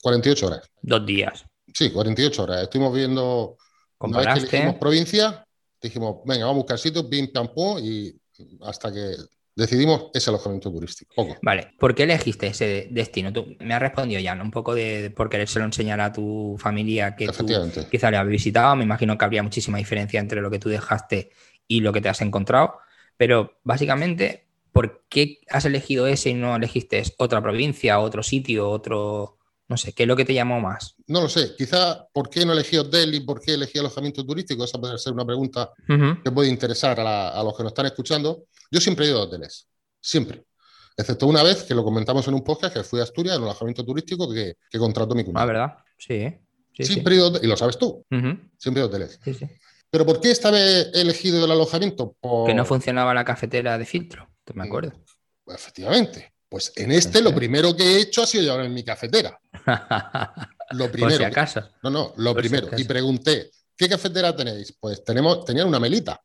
48 0.00 0.46
mm, 0.46 0.48
horas. 0.48 0.70
Dos 0.80 1.04
días. 1.04 1.44
Sí, 1.72 1.90
48 1.90 2.42
horas. 2.42 2.62
Estuvimos 2.62 2.94
viendo... 2.94 3.56
Una 3.98 4.18
vez 4.18 4.48
que 4.48 4.56
elegimos 4.56 4.74
provincia, 4.80 5.46
dijimos, 5.80 6.16
venga, 6.24 6.46
vamos 6.46 6.56
a 6.56 6.62
buscar 6.62 6.78
sitios, 6.78 7.06
pam, 7.32 7.48
pum, 7.54 7.78
y 7.80 8.12
hasta 8.62 8.92
que 8.92 9.14
decidimos 9.54 10.06
ese 10.14 10.30
alojamiento 10.30 10.70
turístico. 10.70 11.38
Vale, 11.42 11.74
¿por 11.78 11.94
qué 11.94 12.04
elegiste 12.04 12.48
ese 12.48 12.88
destino? 12.90 13.32
Tú 13.32 13.56
me 13.60 13.74
has 13.74 13.80
respondido 13.80 14.20
ya, 14.20 14.34
¿no? 14.34 14.44
Un 14.44 14.50
poco 14.50 14.74
de, 14.74 15.12
por 15.14 15.28
querérselo 15.28 15.64
enseñar 15.64 16.00
a 16.00 16.12
tu 16.12 16.56
familia 16.58 17.14
que 17.14 17.26
tú 17.26 17.46
quizá 17.90 18.10
le 18.10 18.16
has 18.16 18.26
visitado. 18.26 18.76
Me 18.76 18.84
imagino 18.84 19.16
que 19.18 19.24
habría 19.24 19.42
muchísima 19.42 19.78
diferencia 19.78 20.20
entre 20.20 20.40
lo 20.40 20.50
que 20.50 20.58
tú 20.58 20.68
dejaste 20.68 21.30
y 21.68 21.80
lo 21.80 21.92
que 21.92 22.00
te 22.00 22.08
has 22.08 22.20
encontrado. 22.22 22.78
Pero 23.16 23.58
básicamente, 23.62 24.46
¿por 24.72 25.04
qué 25.08 25.38
has 25.48 25.64
elegido 25.64 26.06
ese 26.06 26.30
y 26.30 26.34
no 26.34 26.56
elegiste 26.56 27.02
otra 27.18 27.42
provincia, 27.42 28.00
otro 28.00 28.22
sitio, 28.22 28.70
otro, 28.70 29.38
no 29.72 29.78
sé, 29.78 29.92
¿qué 29.94 30.02
es 30.04 30.06
lo 30.06 30.16
que 30.16 30.24
te 30.24 30.34
llamó 30.34 30.60
más? 30.60 30.94
No 31.06 31.22
lo 31.22 31.28
sé. 31.28 31.56
Quizá, 31.56 32.06
¿por 32.12 32.28
qué 32.28 32.44
no 32.44 32.52
elegí 32.52 32.76
hotel 32.76 33.14
y 33.14 33.20
por 33.20 33.40
qué 33.40 33.54
elegí 33.54 33.78
alojamiento 33.78 34.24
turístico? 34.24 34.64
Esa 34.64 34.78
puede 34.78 34.98
ser 34.98 35.14
una 35.14 35.24
pregunta 35.24 35.70
que 35.86 36.30
puede 36.30 36.50
interesar 36.50 37.00
a, 37.00 37.42
los 37.42 37.56
que 37.56 37.62
nos 37.62 37.72
están 37.72 37.86
escuchando. 37.86 38.44
Yo 38.70 38.80
siempre 38.80 39.06
he 39.06 39.08
ido 39.08 39.20
a 39.20 39.22
hoteles. 39.22 39.66
Siempre. 40.00 40.44
Excepto 40.96 41.26
una 41.26 41.42
vez 41.42 41.62
que 41.62 41.74
lo 41.74 41.82
comentamos 41.82 42.28
en 42.28 42.34
un 42.34 42.44
podcast 42.44 42.74
que 42.74 42.84
fui 42.84 43.00
a 43.00 43.04
Asturias, 43.04 43.36
en 43.36 43.42
un 43.42 43.48
alojamiento 43.48 43.84
turístico 43.84 44.30
que, 44.30 44.56
que 44.70 44.78
contrató 44.78 45.14
mi 45.14 45.24
cuñado. 45.24 45.42
Ah, 45.42 45.46
¿verdad? 45.46 45.76
Sí. 45.96 46.38
siempre 46.84 47.14
he 47.14 47.16
ido, 47.16 47.32
y 47.42 47.46
lo 47.46 47.56
sabes 47.56 47.78
tú. 47.78 48.04
Siempre 48.10 48.82
he 48.82 48.84
ido 48.84 48.84
a 48.84 48.88
hoteles. 48.88 49.18
Sí, 49.24 49.32
sí. 49.32 49.46
¿Pero 49.90 50.04
por 50.04 50.20
qué 50.20 50.30
esta 50.30 50.50
vez 50.50 50.90
he 50.92 51.00
elegido 51.00 51.44
el 51.44 51.50
alojamiento? 51.50 52.16
Que 52.46 52.54
no 52.54 52.66
funcionaba 52.66 53.14
la 53.14 53.24
cafetera 53.24 53.78
de 53.78 53.86
filtro, 53.86 54.28
te 54.44 54.52
me 54.52 54.64
acuerdo. 54.64 54.92
efectivamente. 55.46 56.32
Pues 56.52 56.70
en 56.76 56.92
este 56.92 57.22
lo 57.22 57.34
primero 57.34 57.74
que 57.74 57.82
he 57.82 58.00
hecho 58.02 58.22
ha 58.22 58.26
sido 58.26 58.44
llevar 58.44 58.66
en 58.66 58.74
mi 58.74 58.84
cafetera. 58.84 59.40
Lo 60.72 60.92
primero. 60.92 61.16
Por 61.16 61.18
si 61.18 61.24
acaso. 61.24 61.62
No, 61.82 61.88
no, 61.88 62.12
lo 62.16 62.34
primero. 62.34 62.68
y 62.76 62.84
pregunté, 62.84 63.50
¿qué 63.76 63.88
cafetera 63.88 64.36
tenéis? 64.36 64.76
Pues 64.78 65.02
tenemos, 65.02 65.46
tenían 65.46 65.66
una 65.68 65.80
melita. 65.80 66.18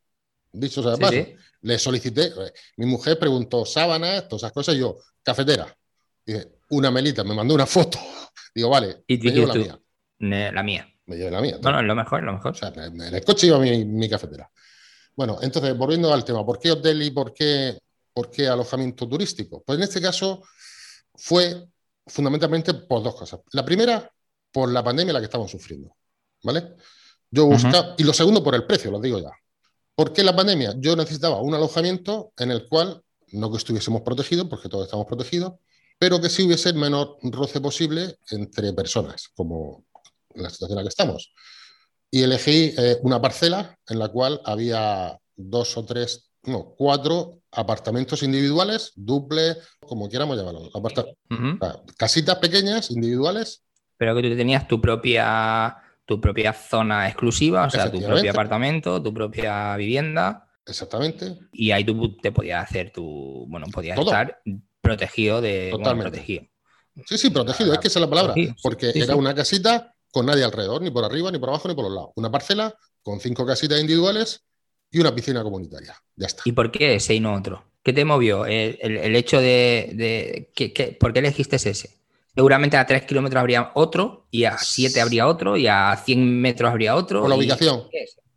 Dicho 0.52 0.82
sea 0.82 0.92
de 0.92 0.98
paso. 0.98 1.16
Le 1.62 1.78
solicité, 1.78 2.26
eh, 2.26 2.52
mi 2.76 2.84
mujer 2.84 3.18
preguntó 3.18 3.64
sábanas, 3.64 4.28
todas 4.28 4.42
esas 4.42 4.52
cosas, 4.52 4.74
y 4.74 4.80
yo, 4.80 4.98
cafetera. 5.22 5.74
Dije, 6.24 6.46
una 6.70 6.90
melita, 6.90 7.24
me 7.24 7.34
mandó 7.34 7.54
una 7.54 7.66
foto. 7.66 7.98
Digo, 8.54 8.68
vale, 8.68 9.04
y 9.06 9.18
la 9.30 9.54
mía. 9.54 9.80
La 10.52 10.62
mía. 10.62 10.94
Me 11.06 11.16
llevé 11.16 11.30
la 11.30 11.40
mía. 11.40 11.58
No, 11.62 11.72
no, 11.72 11.80
es 11.80 11.86
lo 11.86 11.94
mejor, 11.94 12.22
lo 12.22 12.32
mejor. 12.34 12.52
O 12.52 12.54
sea, 12.54 12.72
en 12.74 13.00
el 13.00 13.24
coche 13.24 13.46
iba 13.46 13.58
mi, 13.58 13.84
mi 13.84 14.08
cafetera. 14.10 14.50
Bueno, 15.14 15.38
entonces, 15.40 15.76
volviendo 15.76 16.12
al 16.12 16.24
tema, 16.24 16.44
¿por 16.44 16.58
qué 16.58 16.70
hotel 16.70 17.02
y 17.02 17.10
por 17.10 17.32
qué, 17.32 17.78
por 18.18 18.32
qué 18.32 18.48
alojamiento 18.48 19.08
turístico? 19.08 19.62
Pues 19.64 19.78
en 19.78 19.84
este 19.84 20.00
caso 20.00 20.42
fue 21.14 21.68
fundamentalmente 22.04 22.74
por 22.74 23.00
dos 23.00 23.14
cosas. 23.14 23.38
La 23.52 23.64
primera, 23.64 24.12
por 24.50 24.72
la 24.72 24.82
pandemia 24.82 25.12
la 25.12 25.20
que 25.20 25.26
estamos 25.26 25.48
sufriendo. 25.48 25.94
¿Vale? 26.42 26.74
Yo 27.30 27.46
buscaba, 27.46 27.94
y 27.96 28.02
lo 28.02 28.12
segundo 28.12 28.42
por 28.42 28.56
el 28.56 28.66
precio, 28.66 28.90
lo 28.90 28.98
digo 28.98 29.20
ya. 29.20 29.30
¿Por 29.94 30.12
qué 30.12 30.24
la 30.24 30.34
pandemia? 30.34 30.74
Yo 30.78 30.96
necesitaba 30.96 31.40
un 31.40 31.54
alojamiento 31.54 32.32
en 32.36 32.50
el 32.50 32.66
cual, 32.66 33.00
no 33.28 33.52
que 33.52 33.58
estuviésemos 33.58 34.02
protegidos, 34.02 34.48
porque 34.48 34.68
todos 34.68 34.86
estamos 34.86 35.06
protegidos, 35.06 35.52
pero 35.96 36.20
que 36.20 36.28
sí 36.28 36.42
hubiese 36.42 36.70
el 36.70 36.74
menor 36.74 37.18
roce 37.22 37.60
posible 37.60 38.18
entre 38.32 38.72
personas, 38.72 39.28
como 39.36 39.84
la 40.34 40.50
situación 40.50 40.76
en 40.76 40.76
la 40.78 40.82
que 40.82 40.88
estamos. 40.88 41.32
Y 42.10 42.24
elegí 42.24 42.74
eh, 42.76 42.98
una 43.02 43.22
parcela 43.22 43.78
en 43.86 44.00
la 44.00 44.08
cual 44.08 44.40
había 44.44 45.16
dos 45.36 45.76
o 45.76 45.84
tres, 45.84 46.27
no, 46.44 46.74
cuatro 46.76 47.40
apartamentos 47.52 48.22
individuales, 48.22 48.92
duple, 48.94 49.56
como 49.80 50.08
quieramos 50.08 50.36
llamarlo. 50.36 50.70
casitas 51.96 52.36
pequeñas, 52.36 52.90
individuales. 52.90 53.64
Pero 53.96 54.14
que 54.14 54.22
tú 54.22 54.36
tenías 54.36 54.68
tu 54.68 54.80
propia, 54.80 55.76
tu 56.04 56.20
propia 56.20 56.52
zona 56.52 57.08
exclusiva, 57.08 57.66
o 57.66 57.70
sea, 57.70 57.90
tu 57.90 58.00
propio 58.00 58.30
apartamento, 58.30 59.02
tu 59.02 59.12
propia 59.12 59.76
vivienda. 59.76 60.48
Exactamente. 60.66 61.38
Y 61.52 61.70
ahí 61.70 61.84
tú 61.84 62.16
te 62.18 62.30
podías 62.30 62.62
hacer 62.62 62.92
tu, 62.92 63.46
bueno, 63.48 63.66
podías 63.72 63.98
estar 63.98 64.40
protegido 64.80 65.40
de... 65.40 65.70
Totalmente. 65.70 66.10
protegido. 66.10 66.44
Sí, 67.06 67.18
sí, 67.18 67.30
protegido, 67.30 67.72
es 67.72 67.78
que 67.78 67.88
esa 67.88 67.98
es 67.98 68.02
la 68.02 68.10
palabra, 68.10 68.34
porque 68.62 68.92
era 68.94 69.16
una 69.16 69.34
casita 69.34 69.94
con 70.10 70.26
nadie 70.26 70.44
alrededor, 70.44 70.82
ni 70.82 70.90
por 70.90 71.04
arriba, 71.04 71.30
ni 71.30 71.38
por 71.38 71.48
abajo, 71.48 71.68
ni 71.68 71.74
por 71.74 71.84
los 71.84 71.92
lados. 71.92 72.10
Una 72.16 72.30
parcela 72.30 72.74
con 73.02 73.20
cinco 73.20 73.46
casitas 73.46 73.80
individuales 73.80 74.44
y 74.90 75.00
una 75.00 75.14
piscina 75.14 75.42
comunitaria. 75.42 75.94
Ya 76.16 76.26
está. 76.26 76.42
¿Y 76.44 76.52
por 76.52 76.70
qué 76.70 76.94
ese 76.94 77.14
y 77.14 77.20
no 77.20 77.34
otro? 77.34 77.64
¿Qué 77.82 77.92
te 77.92 78.04
movió? 78.04 78.44
El, 78.46 79.16
hecho 79.16 79.40
de, 79.40 80.50
que, 80.54 80.96
¿Por 80.98 81.12
qué 81.12 81.20
elegiste 81.20 81.56
ese? 81.56 81.90
Seguramente 82.34 82.76
a 82.76 82.86
tres 82.86 83.04
kilómetros 83.04 83.40
habría 83.40 83.72
otro, 83.74 84.26
y 84.30 84.44
a 84.44 84.58
siete 84.58 85.00
habría 85.00 85.26
otro, 85.26 85.56
y 85.56 85.66
a 85.66 85.96
100 85.96 86.40
metros 86.40 86.70
habría 86.70 86.94
otro. 86.94 87.22
Por 87.22 87.30
la 87.30 87.36
ubicación. 87.36 87.88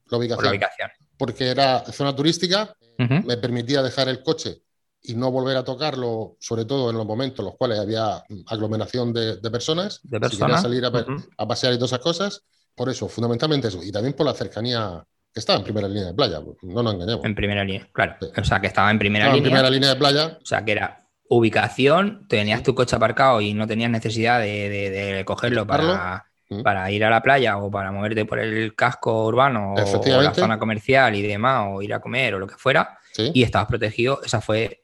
La 0.10 0.18
ubicación. 0.18 0.44
la 0.44 0.50
ubicación. 0.52 0.90
Porque 1.18 1.50
era 1.50 1.84
zona 1.92 2.16
turística, 2.16 2.76
me 2.98 3.38
permitía 3.38 3.82
dejar 3.82 4.10
el 4.10 4.24
coche 4.24 4.62
y 5.04 5.16
no 5.16 5.32
volver 5.32 5.58
a 5.58 5.64
tocarlo, 5.64 6.38
sobre 6.40 6.66
todo 6.66 6.90
en 6.92 6.98
los 6.98 7.06
momentos 7.06 7.40
en 7.40 7.46
los 7.46 7.56
cuales 7.56 7.80
había 7.80 8.24
aglomeración 8.48 9.12
de, 9.12 9.38
personas, 9.52 10.00
de 10.04 10.20
personas. 10.20 10.62
salir 10.62 10.86
a, 10.86 11.48
pasear 11.48 11.74
y 11.74 11.78
todas 11.78 11.92
esas 11.92 12.04
cosas. 12.04 12.44
Por 12.76 12.90
eso, 12.90 13.10
fundamentalmente 13.10 13.68
eso. 13.68 13.84
Y 13.84 13.92
también 13.92 14.14
por 14.14 14.26
la 14.26 14.34
cercanía 14.34 15.04
que 15.34 15.40
estaba 15.40 15.60
en 15.60 15.64
primera 15.64 15.88
línea 15.88 16.08
de 16.08 16.14
playa, 16.14 16.40
no 16.62 16.84
nos 16.84 16.94
engañemos. 16.94 17.26
En 17.26 17.36
primera 17.36 17.64
línea, 17.64 17.88
claro. 17.92 18.16
O 18.36 18.44
sea, 18.44 18.60
que 18.60 18.68
estaba 18.68 18.92
en 18.92 19.00
primera 19.00 19.26
línea. 19.26 19.38
En 19.38 19.44
primera 19.44 19.70
línea 19.70 19.90
de 19.90 19.96
playa. 19.96 20.38
O 20.42 20.46
sea, 20.46 20.64
que 20.66 20.74
era 20.74 20.98
ubicación, 21.30 22.28
tenías 22.28 22.62
tu 22.64 22.76
coche 22.76 22.96
aparcado 22.96 23.40
y 23.40 23.54
no 23.54 23.66
tenías 23.66 23.90
necesidad 23.90 24.42
de, 24.42 25.24
cogerlo 25.26 25.66
para, 25.66 26.26
para 26.64 26.92
ir 26.92 27.06
a 27.06 27.10
la 27.10 27.22
playa 27.22 27.58
o 27.58 27.72
para 27.72 27.92
moverte 27.92 28.26
por 28.26 28.40
el 28.40 28.76
casco 28.76 29.26
urbano 29.26 29.74
o, 29.74 30.22
la 30.22 30.34
zona 30.34 30.60
comercial 30.60 31.16
y 31.16 31.22
demás, 31.22 31.68
o 31.70 31.82
ir 31.82 31.94
a 31.94 32.02
comer 32.02 32.36
o 32.36 32.40
lo 32.40 32.48
que 32.48 32.56
fuera, 32.56 32.98
y 33.18 33.44
estabas 33.44 33.70
protegido. 33.70 34.22
Esa 34.24 34.42
fue 34.42 34.84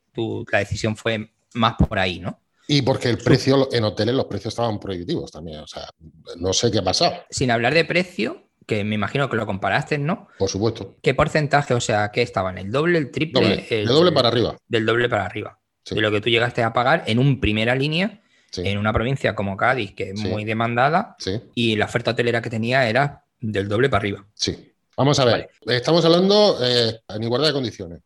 la 0.51 0.59
decisión 0.59 0.95
fue 0.95 1.31
más 1.53 1.75
por 1.75 1.99
ahí, 1.99 2.19
¿no? 2.19 2.41
Y 2.67 2.81
porque 2.81 3.09
el 3.09 3.17
precio 3.17 3.69
en 3.71 3.83
hoteles, 3.85 4.13
los 4.13 4.25
precios 4.25 4.53
estaban 4.53 4.79
prohibitivos 4.79 5.31
también. 5.31 5.59
O 5.59 5.67
sea, 5.67 5.89
no 6.37 6.51
sé 6.51 6.69
qué 6.69 6.79
ha 6.79 6.83
pasado. 6.83 7.13
Sin 7.29 7.49
hablar 7.49 7.73
de 7.73 7.85
precio, 7.85 8.46
que 8.67 8.83
me 8.83 8.95
imagino 8.95 9.29
que 9.29 9.37
lo 9.37 9.45
comparaste, 9.45 9.97
¿no? 9.97 10.27
Por 10.37 10.49
supuesto. 10.49 10.97
¿Qué 11.01 11.15
porcentaje, 11.15 11.73
o 11.73 11.79
sea, 11.79 12.11
qué 12.11 12.21
estaban? 12.21 12.57
¿El 12.57 12.71
doble, 12.71 12.99
el 12.99 13.09
triple? 13.09 13.41
Doble, 13.41 13.67
el, 13.69 13.87
doble 13.87 14.11
para 14.11 14.27
arriba. 14.27 14.57
Del 14.67 14.85
doble 14.85 15.09
para 15.09 15.25
arriba. 15.25 15.57
De 15.89 16.01
lo 16.01 16.11
que 16.11 16.19
tú 16.19 16.29
llegaste 16.29 16.61
a 16.63 16.73
pagar 16.73 17.05
en 17.07 17.17
un 17.17 17.39
primera 17.39 17.73
línea, 17.73 18.21
en 18.57 18.77
una 18.77 18.91
provincia 18.91 19.35
como 19.35 19.55
Cádiz, 19.55 19.95
que 19.95 20.09
es 20.11 20.19
muy 20.19 20.43
demandada, 20.43 21.15
y 21.55 21.77
la 21.77 21.85
oferta 21.85 22.11
hotelera 22.11 22.41
que 22.41 22.49
tenía 22.49 22.87
era 22.89 23.23
del 23.39 23.69
doble 23.69 23.89
para 23.89 24.01
arriba. 24.01 24.25
Sí. 24.33 24.73
Vamos 24.97 25.17
a 25.19 25.25
ver, 25.25 25.49
estamos 25.67 26.03
hablando 26.03 26.57
eh, 26.61 26.99
en 27.07 27.23
igualdad 27.23 27.47
de 27.47 27.53
condiciones. 27.53 28.01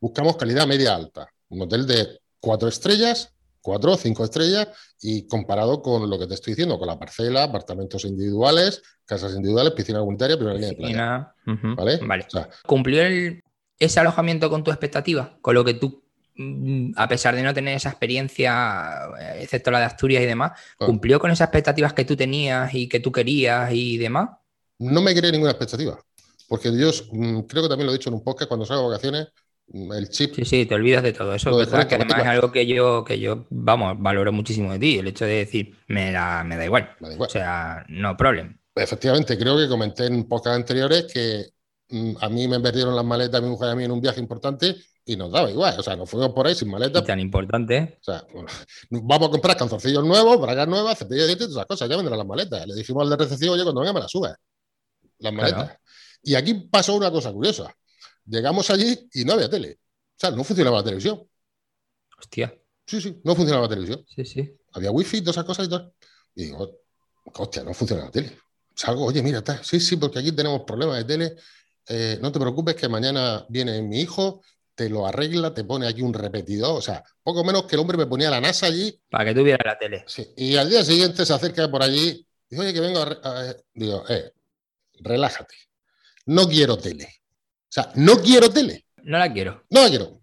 Buscamos 0.00 0.36
calidad 0.36 0.66
media 0.66 0.96
alta. 0.96 1.28
Un 1.48 1.62
hotel 1.62 1.86
de 1.86 2.18
cuatro 2.40 2.68
estrellas, 2.68 3.32
cuatro 3.66 3.94
o 3.94 3.96
cinco 3.96 4.22
estrellas, 4.22 4.68
y 5.02 5.26
comparado 5.26 5.82
con 5.82 6.08
lo 6.08 6.16
que 6.20 6.28
te 6.28 6.34
estoy 6.34 6.52
diciendo, 6.52 6.78
con 6.78 6.86
la 6.86 6.96
parcela, 6.96 7.42
apartamentos 7.42 8.04
individuales, 8.04 8.80
casas 9.04 9.34
individuales, 9.34 9.72
piscina 9.72 9.98
comunitaria, 9.98 10.36
primera 10.36 10.54
línea 10.54 10.70
de 10.70 10.76
playa. 10.76 11.34
¿Vale? 11.76 12.00
¿Cumplió 12.64 13.02
ese 13.76 14.00
alojamiento 14.00 14.48
con 14.48 14.62
tu 14.62 14.70
expectativa? 14.70 15.36
Con 15.40 15.54
lo 15.54 15.64
que 15.64 15.74
tú 15.74 16.04
mm, 16.36 16.92
a 16.94 17.08
pesar 17.08 17.34
de 17.34 17.42
no 17.42 17.52
tener 17.52 17.76
esa 17.76 17.88
experiencia, 17.88 19.08
eh, 19.20 19.40
excepto 19.42 19.72
la 19.72 19.80
de 19.80 19.86
Asturias 19.86 20.22
y 20.22 20.26
demás, 20.26 20.52
ah. 20.78 20.86
¿cumplió 20.86 21.18
con 21.18 21.32
esas 21.32 21.46
expectativas 21.46 21.92
que 21.92 22.04
tú 22.04 22.14
tenías 22.14 22.72
y 22.72 22.88
que 22.88 23.00
tú 23.00 23.10
querías 23.10 23.72
y 23.72 23.98
demás? 23.98 24.30
No 24.78 25.02
me 25.02 25.12
quería 25.12 25.32
ninguna 25.32 25.50
expectativa, 25.50 25.98
porque 26.46 26.70
Dios, 26.70 27.08
mm, 27.10 27.40
creo 27.40 27.64
que 27.64 27.68
también 27.68 27.86
lo 27.86 27.92
he 27.92 27.98
dicho 27.98 28.10
en 28.10 28.14
un 28.14 28.22
podcast, 28.22 28.46
cuando 28.46 28.64
salgo 28.64 28.84
de 28.84 28.88
vacaciones, 28.90 29.26
el 29.72 30.08
chip. 30.08 30.34
Sí, 30.34 30.44
sí, 30.44 30.66
te 30.66 30.74
olvidas 30.74 31.02
de 31.02 31.12
todo 31.12 31.34
eso. 31.34 31.50
Que 31.88 31.94
además 31.94 32.20
es 32.20 32.26
algo 32.26 32.52
que 32.52 32.66
yo, 32.66 33.04
que 33.04 33.18
yo, 33.18 33.46
vamos, 33.50 33.96
valoro 33.98 34.32
muchísimo 34.32 34.72
de 34.72 34.78
ti. 34.78 34.98
El 34.98 35.08
hecho 35.08 35.24
de 35.24 35.36
decir, 35.36 35.76
me 35.88 36.12
da, 36.12 36.44
me 36.44 36.56
da 36.56 36.64
igual. 36.64 36.90
O 37.18 37.28
sea, 37.28 37.84
no 37.88 38.16
problem. 38.16 38.58
Efectivamente, 38.74 39.38
creo 39.38 39.56
que 39.56 39.68
comenté 39.68 40.06
en 40.06 40.28
pocas 40.28 40.54
anteriores 40.54 41.06
que 41.12 41.46
mm, 41.88 42.16
a 42.20 42.28
mí 42.28 42.46
me 42.46 42.60
perdieron 42.60 42.94
las 42.94 43.04
maletas, 43.04 43.40
a 43.40 43.42
mi 43.42 43.48
mujer 43.48 43.68
y 43.68 43.72
a 43.72 43.74
mí 43.74 43.84
en 43.84 43.90
un 43.90 44.00
viaje 44.00 44.20
importante 44.20 44.76
y 45.04 45.16
nos 45.16 45.32
daba 45.32 45.50
igual. 45.50 45.78
O 45.78 45.82
sea, 45.82 45.96
nos 45.96 46.10
fuimos 46.10 46.30
por 46.30 46.46
ahí 46.46 46.54
sin 46.54 46.68
maletas. 46.68 47.04
tan 47.04 47.20
importante. 47.20 47.98
O 48.00 48.04
sea, 48.04 48.24
vamos 48.90 49.28
a 49.28 49.30
comprar 49.30 49.56
canzoncillos 49.56 50.04
nuevos, 50.04 50.40
bragas 50.40 50.68
nuevas, 50.68 50.98
cepillo 50.98 51.22
de 51.22 51.28
dientes, 51.28 51.48
todas 51.48 51.58
esas 51.58 51.66
cosas. 51.66 51.88
Ya 51.88 51.96
vendrán 51.96 52.18
las 52.18 52.26
maletas. 52.26 52.66
Le 52.66 52.74
dijimos 52.74 53.02
al 53.02 53.10
de 53.10 53.16
recepción, 53.16 53.54
oye, 53.54 53.62
cuando 53.62 53.80
venga 53.80 53.94
me 53.94 54.00
las 54.00 54.10
sube 54.10 54.34
Las 55.18 55.32
maletas. 55.32 55.78
Y 56.22 56.34
aquí 56.34 56.54
pasó 56.70 56.94
una 56.94 57.10
cosa 57.10 57.32
curiosa. 57.32 57.72
Llegamos 58.26 58.70
allí 58.70 59.08
y 59.12 59.24
no 59.24 59.34
había 59.34 59.48
tele. 59.48 59.78
O 59.80 60.18
sea, 60.18 60.30
no 60.30 60.44
funcionaba 60.44 60.78
la 60.78 60.84
televisión. 60.84 61.22
Hostia. 62.18 62.54
Sí, 62.86 63.00
sí, 63.00 63.20
no 63.24 63.34
funcionaba 63.34 63.64
la 63.64 63.68
televisión. 63.68 64.04
Sí, 64.08 64.24
sí. 64.24 64.56
Había 64.72 64.90
wifi, 64.90 65.20
todas 65.20 65.36
esas 65.36 65.44
cosas 65.44 65.66
y 65.66 65.70
tal. 65.70 65.92
Y 66.34 66.44
digo, 66.44 66.80
hostia, 67.34 67.62
no 67.64 67.74
funciona 67.74 68.04
la 68.04 68.10
tele. 68.10 68.38
Salgo, 68.74 69.04
oye, 69.04 69.22
mira, 69.22 69.38
está. 69.38 69.62
sí, 69.62 69.80
sí, 69.80 69.96
porque 69.96 70.18
aquí 70.18 70.32
tenemos 70.32 70.62
problemas 70.62 70.98
de 70.98 71.04
tele. 71.04 71.36
Eh, 71.88 72.18
no 72.20 72.30
te 72.32 72.38
preocupes 72.38 72.74
que 72.74 72.88
mañana 72.88 73.46
viene 73.48 73.80
mi 73.82 74.00
hijo, 74.00 74.42
te 74.74 74.88
lo 74.88 75.06
arregla, 75.06 75.54
te 75.54 75.64
pone 75.64 75.86
aquí 75.86 76.02
un 76.02 76.12
repetidor. 76.12 76.76
O 76.76 76.82
sea, 76.82 77.02
poco 77.22 77.42
menos 77.42 77.64
que 77.64 77.76
el 77.76 77.80
hombre 77.80 77.96
me 77.96 78.06
ponía 78.06 78.30
la 78.30 78.40
NASA 78.40 78.66
allí. 78.66 79.00
Para 79.10 79.24
que 79.24 79.34
tuviera 79.34 79.64
la 79.64 79.78
tele. 79.78 80.04
Sí. 80.06 80.26
Y 80.36 80.56
al 80.56 80.68
día 80.68 80.84
siguiente 80.84 81.24
se 81.24 81.32
acerca 81.32 81.70
por 81.70 81.82
allí. 81.82 82.26
Dice, 82.48 82.62
oye, 82.62 82.72
que 82.72 82.80
vengo 82.80 83.00
a. 83.00 83.54
Digo, 83.74 84.04
eh, 84.08 84.32
relájate. 85.00 85.54
No 86.26 86.48
quiero 86.48 86.76
tele. 86.76 87.08
Sea, 87.76 87.92
no 87.96 88.22
quiero 88.22 88.48
tele. 88.48 88.86
No 89.02 89.18
la 89.18 89.30
quiero. 89.30 89.64
No 89.68 89.82
la 89.82 89.88
quiero. 89.90 90.22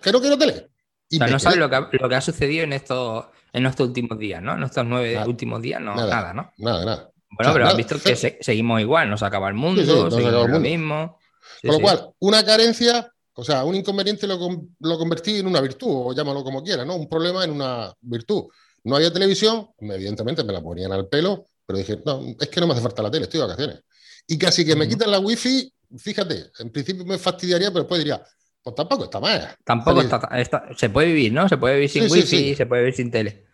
Que 0.00 0.12
no 0.12 0.20
quiero 0.20 0.38
tele. 0.38 0.68
Y 1.08 1.18
no 1.18 1.38
sabes 1.40 1.58
lo 1.58 1.68
que, 1.68 1.74
ha, 1.74 1.88
lo 1.90 2.08
que, 2.08 2.14
ha, 2.14 2.20
sucedido 2.20 2.62
en 2.62 2.72
estos, 2.72 3.24
en 3.52 3.66
estos 3.66 3.88
últimos 3.88 4.16
días, 4.16 4.40
¿no? 4.40 4.54
En 4.54 4.62
estos 4.62 4.86
nueve 4.86 5.20
últimos 5.26 5.60
días, 5.60 5.80
no, 5.80 5.96
nada, 5.96 6.32
¿no? 6.32 6.52
Nada, 6.58 6.84
nada. 6.84 7.10
Bueno, 7.28 7.52
pero 7.52 7.66
has 7.66 7.76
visto 7.76 7.96
que 7.98 8.14
seguimos 8.40 8.80
igual, 8.80 9.10
nos 9.10 9.24
acaba 9.24 9.48
el 9.48 9.54
mundo, 9.54 9.82
seguimos 10.10 10.48
lo 10.48 10.60
mismo. 10.60 11.18
Con 11.60 11.72
lo 11.72 11.80
cual, 11.80 12.10
una 12.20 12.44
carencia, 12.44 13.12
o 13.34 13.42
sea, 13.42 13.64
un 13.64 13.74
inconveniente 13.74 14.28
lo, 14.28 14.38
lo, 14.78 14.98
convertí 14.98 15.40
en 15.40 15.48
una 15.48 15.60
virtud, 15.60 15.90
o 15.90 16.14
llámalo 16.14 16.44
como 16.44 16.62
quiera, 16.62 16.84
¿no? 16.84 16.94
Un 16.94 17.08
problema 17.08 17.42
en 17.42 17.50
una 17.50 17.92
virtud. 18.00 18.44
No 18.84 18.94
había 18.94 19.12
televisión, 19.12 19.70
evidentemente 19.80 20.44
me 20.44 20.52
la 20.52 20.62
ponían 20.62 20.92
al 20.92 21.08
pelo, 21.08 21.46
pero 21.66 21.80
dije, 21.80 21.98
no, 22.04 22.22
es 22.38 22.48
que 22.48 22.60
no 22.60 22.68
me 22.68 22.74
hace 22.74 22.82
falta 22.82 23.02
la 23.02 23.10
tele, 23.10 23.24
estoy 23.24 23.40
de 23.40 23.46
vacaciones. 23.46 23.82
Y 24.28 24.38
casi 24.38 24.64
que 24.64 24.76
me 24.76 24.88
quitan 24.88 25.10
la 25.10 25.18
wifi 25.18 25.72
fíjate, 25.98 26.50
en 26.58 26.70
principio 26.70 27.04
me 27.04 27.18
fastidiaría, 27.18 27.68
pero 27.68 27.80
después 27.80 27.98
diría, 27.98 28.22
pues 28.62 28.74
tampoco 28.74 29.04
está 29.04 29.20
mal. 29.20 29.48
Tampoco 29.64 30.00
está, 30.00 30.68
se 30.76 30.90
puede 30.90 31.08
vivir, 31.08 31.32
¿no? 31.32 31.48
Se 31.48 31.56
puede 31.56 31.76
vivir 31.76 31.88
sin 31.88 32.10
wifi, 32.10 32.54
se 32.56 32.66
puede 32.66 32.82
vivir 32.82 32.94
sin 32.94 33.10
tele. 33.10 33.44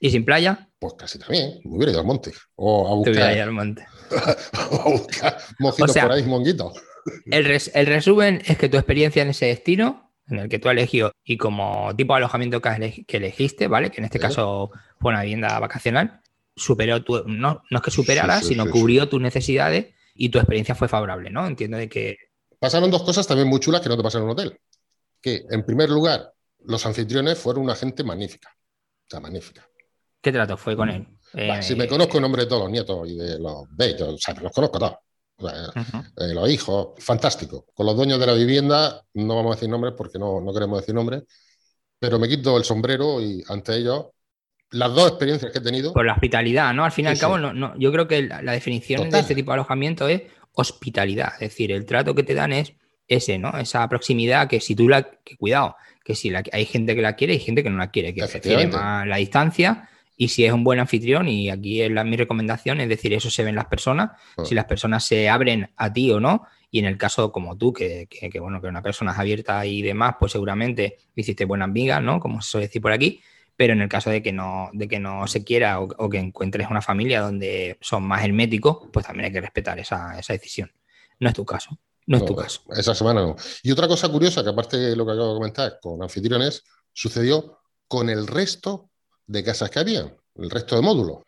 ¿Y 0.00 0.10
sin 0.10 0.24
playa? 0.24 0.68
Pues 0.80 0.94
casi 0.94 1.20
también. 1.20 1.60
Me 1.64 1.76
hubiera 1.76 1.92
ido 1.92 2.00
al 2.00 2.06
monte. 2.06 2.32
O 2.56 2.88
a 2.88 2.96
buscar. 2.96 3.38
al 3.38 3.52
monte. 3.52 3.86
o 4.72 4.74
a 4.74 4.90
buscar 4.90 5.38
mojitos 5.60 5.96
por 5.96 6.10
ahí, 6.10 6.24
monguitos. 6.24 6.72
El, 7.26 7.46
el, 7.46 7.86
resumen 7.86 8.42
es 8.44 8.58
que 8.58 8.68
tu 8.68 8.76
experiencia 8.76 9.22
en 9.22 9.28
ese 9.28 9.46
destino, 9.46 10.12
en 10.28 10.40
el 10.40 10.48
que 10.48 10.58
tú 10.58 10.68
has 10.68 10.72
elegido, 10.72 11.12
y 11.24 11.36
como 11.36 11.94
tipo 11.94 12.14
de 12.14 12.18
alojamiento 12.18 12.60
que, 12.60 13.04
elegiste, 13.06 13.68
¿vale? 13.68 13.90
Que 13.90 14.00
en 14.00 14.06
este 14.06 14.18
caso 14.18 14.72
fue 14.98 15.12
una 15.12 15.22
vivienda 15.22 15.60
vacacional, 15.60 16.20
superó 16.56 17.04
tu. 17.04 17.22
No, 17.28 17.62
no 17.70 17.78
es 17.78 17.84
que 17.84 17.92
superara, 17.92 18.40
sino 18.40 18.68
cubrió 18.68 19.08
tus 19.08 19.20
necesidades 19.20 19.94
y 20.14 20.28
tu 20.28 20.38
experiencia 20.38 20.74
fue 20.74 20.88
favorable, 20.88 21.30
¿no? 21.30 21.46
Entiendo 21.46 21.76
de 21.76 21.88
que... 21.88 22.16
Pasaron 22.58 22.90
dos 22.90 23.02
cosas 23.02 23.26
también 23.26 23.48
muy 23.48 23.60
chulas 23.60 23.80
que 23.80 23.88
no 23.88 23.96
te 23.96 24.02
pasan 24.02 24.22
en 24.22 24.26
un 24.26 24.32
hotel. 24.32 24.58
Que, 25.20 25.44
en 25.50 25.64
primer 25.64 25.90
lugar, 25.90 26.32
los 26.64 26.84
anfitriones 26.86 27.38
fueron 27.38 27.64
una 27.64 27.74
gente 27.74 28.04
magnífica. 28.04 28.50
O 29.06 29.10
sea, 29.10 29.20
magnífica. 29.20 29.66
¿Qué 30.20 30.32
trato 30.32 30.56
fue 30.56 30.76
con 30.76 30.88
él? 30.90 31.06
si 31.62 31.74
me 31.74 31.88
conozco 31.88 32.18
el 32.18 32.22
nombre 32.22 32.42
de 32.42 32.48
todos 32.48 32.62
los 32.62 32.70
nietos 32.70 33.08
y 33.08 33.16
de 33.16 33.38
los 33.38 33.64
bellos, 33.70 34.08
o 34.08 34.18
sea, 34.18 34.34
los 34.34 34.52
conozco 34.52 34.78
todos. 34.78 34.96
Eh, 35.40 36.34
los 36.34 36.48
hijos, 36.50 36.88
fantástico. 36.98 37.66
Con 37.74 37.86
los 37.86 37.96
dueños 37.96 38.20
de 38.20 38.26
la 38.26 38.34
vivienda, 38.34 39.02
no 39.14 39.36
vamos 39.36 39.52
a 39.52 39.54
decir 39.56 39.68
nombres 39.68 39.94
porque 39.96 40.18
no, 40.18 40.40
no 40.40 40.52
queremos 40.52 40.80
decir 40.80 40.94
nombres, 40.94 41.22
pero 41.98 42.18
me 42.18 42.28
quito 42.28 42.56
el 42.56 42.64
sombrero 42.64 43.20
y 43.20 43.42
ante 43.48 43.76
ellos 43.76 44.06
las 44.72 44.94
dos 44.94 45.08
experiencias 45.08 45.52
que 45.52 45.58
he 45.58 45.62
tenido. 45.62 45.92
Por 45.92 46.06
la 46.06 46.14
hospitalidad, 46.14 46.74
¿no? 46.74 46.84
Al 46.84 46.92
fin 46.92 47.04
y 47.04 47.08
al 47.08 47.18
cabo, 47.18 47.38
no, 47.38 47.52
no, 47.52 47.78
yo 47.78 47.92
creo 47.92 48.08
que 48.08 48.22
la, 48.22 48.52
definición 48.52 49.10
de 49.10 49.20
este 49.20 49.34
tipo 49.34 49.52
de 49.52 49.54
alojamiento 49.54 50.08
es 50.08 50.22
hospitalidad. 50.54 51.34
Es 51.34 51.50
decir, 51.50 51.72
el 51.72 51.86
trato 51.86 52.14
que 52.14 52.22
te 52.22 52.34
dan 52.34 52.52
es 52.52 52.72
ese, 53.06 53.38
¿no? 53.38 53.56
Esa 53.58 53.88
proximidad 53.88 54.48
que 54.48 54.60
si 54.60 54.74
tú 54.74 54.88
la. 54.88 55.02
que 55.02 55.36
cuidado, 55.36 55.76
que 56.04 56.14
si 56.14 56.30
la, 56.30 56.42
hay 56.52 56.64
gente 56.64 56.94
que 56.94 57.02
la 57.02 57.14
quiere 57.14 57.34
y 57.34 57.38
gente 57.38 57.62
que 57.62 57.70
no 57.70 57.78
la 57.78 57.90
quiere, 57.90 58.14
que 58.14 58.26
prefiere 58.26 58.66
más 58.68 59.06
la 59.06 59.16
distancia. 59.16 59.88
Y 60.16 60.28
si 60.28 60.44
es 60.44 60.52
un 60.52 60.62
buen 60.62 60.78
anfitrión, 60.78 61.26
y 61.26 61.50
aquí 61.50 61.82
es 61.82 61.90
la, 61.90 62.04
mi 62.04 62.16
recomendación, 62.16 62.80
es 62.80 62.88
decir, 62.88 63.12
eso 63.12 63.30
se 63.30 63.42
ve 63.42 63.48
en 63.48 63.56
las 63.56 63.64
personas, 63.64 64.10
ah. 64.36 64.44
si 64.44 64.54
las 64.54 64.66
personas 64.66 65.04
se 65.04 65.28
abren 65.28 65.70
a 65.76 65.92
ti 65.92 66.12
o 66.12 66.20
no, 66.20 66.46
y 66.70 66.78
en 66.78 66.84
el 66.84 66.96
caso 66.96 67.32
como 67.32 67.56
tú, 67.56 67.72
que, 67.72 68.06
que, 68.08 68.38
bueno, 68.38 68.60
que 68.60 68.68
una 68.68 68.82
persona 68.82 69.12
es 69.12 69.18
abierta 69.18 69.64
y 69.66 69.82
demás, 69.82 70.16
pues 70.20 70.32
seguramente 70.32 70.98
hiciste 71.16 71.44
buena 71.44 71.64
amiga, 71.64 72.00
¿no? 72.00 72.20
Como 72.20 72.40
se 72.40 72.50
suele 72.50 72.66
decir 72.66 72.80
por 72.80 72.92
aquí, 72.92 73.20
pero 73.56 73.72
en 73.72 73.82
el 73.82 73.88
caso 73.88 74.10
de 74.10 74.22
que 74.22 74.32
no, 74.32 74.70
de 74.72 74.88
que 74.88 74.98
no 74.98 75.26
se 75.26 75.44
quiera 75.44 75.80
o, 75.80 76.10
que 76.10 76.18
encuentres 76.18 76.68
una 76.70 76.82
familia 76.82 77.20
donde 77.20 77.78
son 77.80 78.02
más 78.04 78.24
herméticos, 78.24 78.88
pues 78.92 79.06
también 79.06 79.26
hay 79.26 79.32
que 79.32 79.40
respetar 79.40 79.78
esa, 79.78 80.20
decisión. 80.28 80.72
No 81.20 81.28
es 81.28 81.34
tu 81.34 81.44
caso. 81.44 81.78
No, 82.06 82.16
es 82.16 82.24
tu 82.24 82.34
caso. 82.34 82.62
Esa 82.74 82.94
semana 82.94 83.22
no. 83.22 83.36
Y 83.62 83.70
otra 83.70 83.86
cosa 83.86 84.08
curiosa, 84.08 84.42
que 84.42 84.50
aparte 84.50 84.76
de 84.76 84.96
lo 84.96 85.06
que 85.06 85.12
acabo 85.12 85.28
de 85.28 85.34
comentar 85.34 85.78
con 85.80 86.02
anfitriones, 86.02 86.64
sucedió 86.92 87.60
con 87.86 88.10
el 88.10 88.26
resto 88.26 88.90
de 89.26 89.44
casas 89.44 89.70
que 89.70 89.78
había, 89.78 90.12
el 90.34 90.50
resto 90.50 90.76
de 90.76 90.82
módulos. 90.82 91.18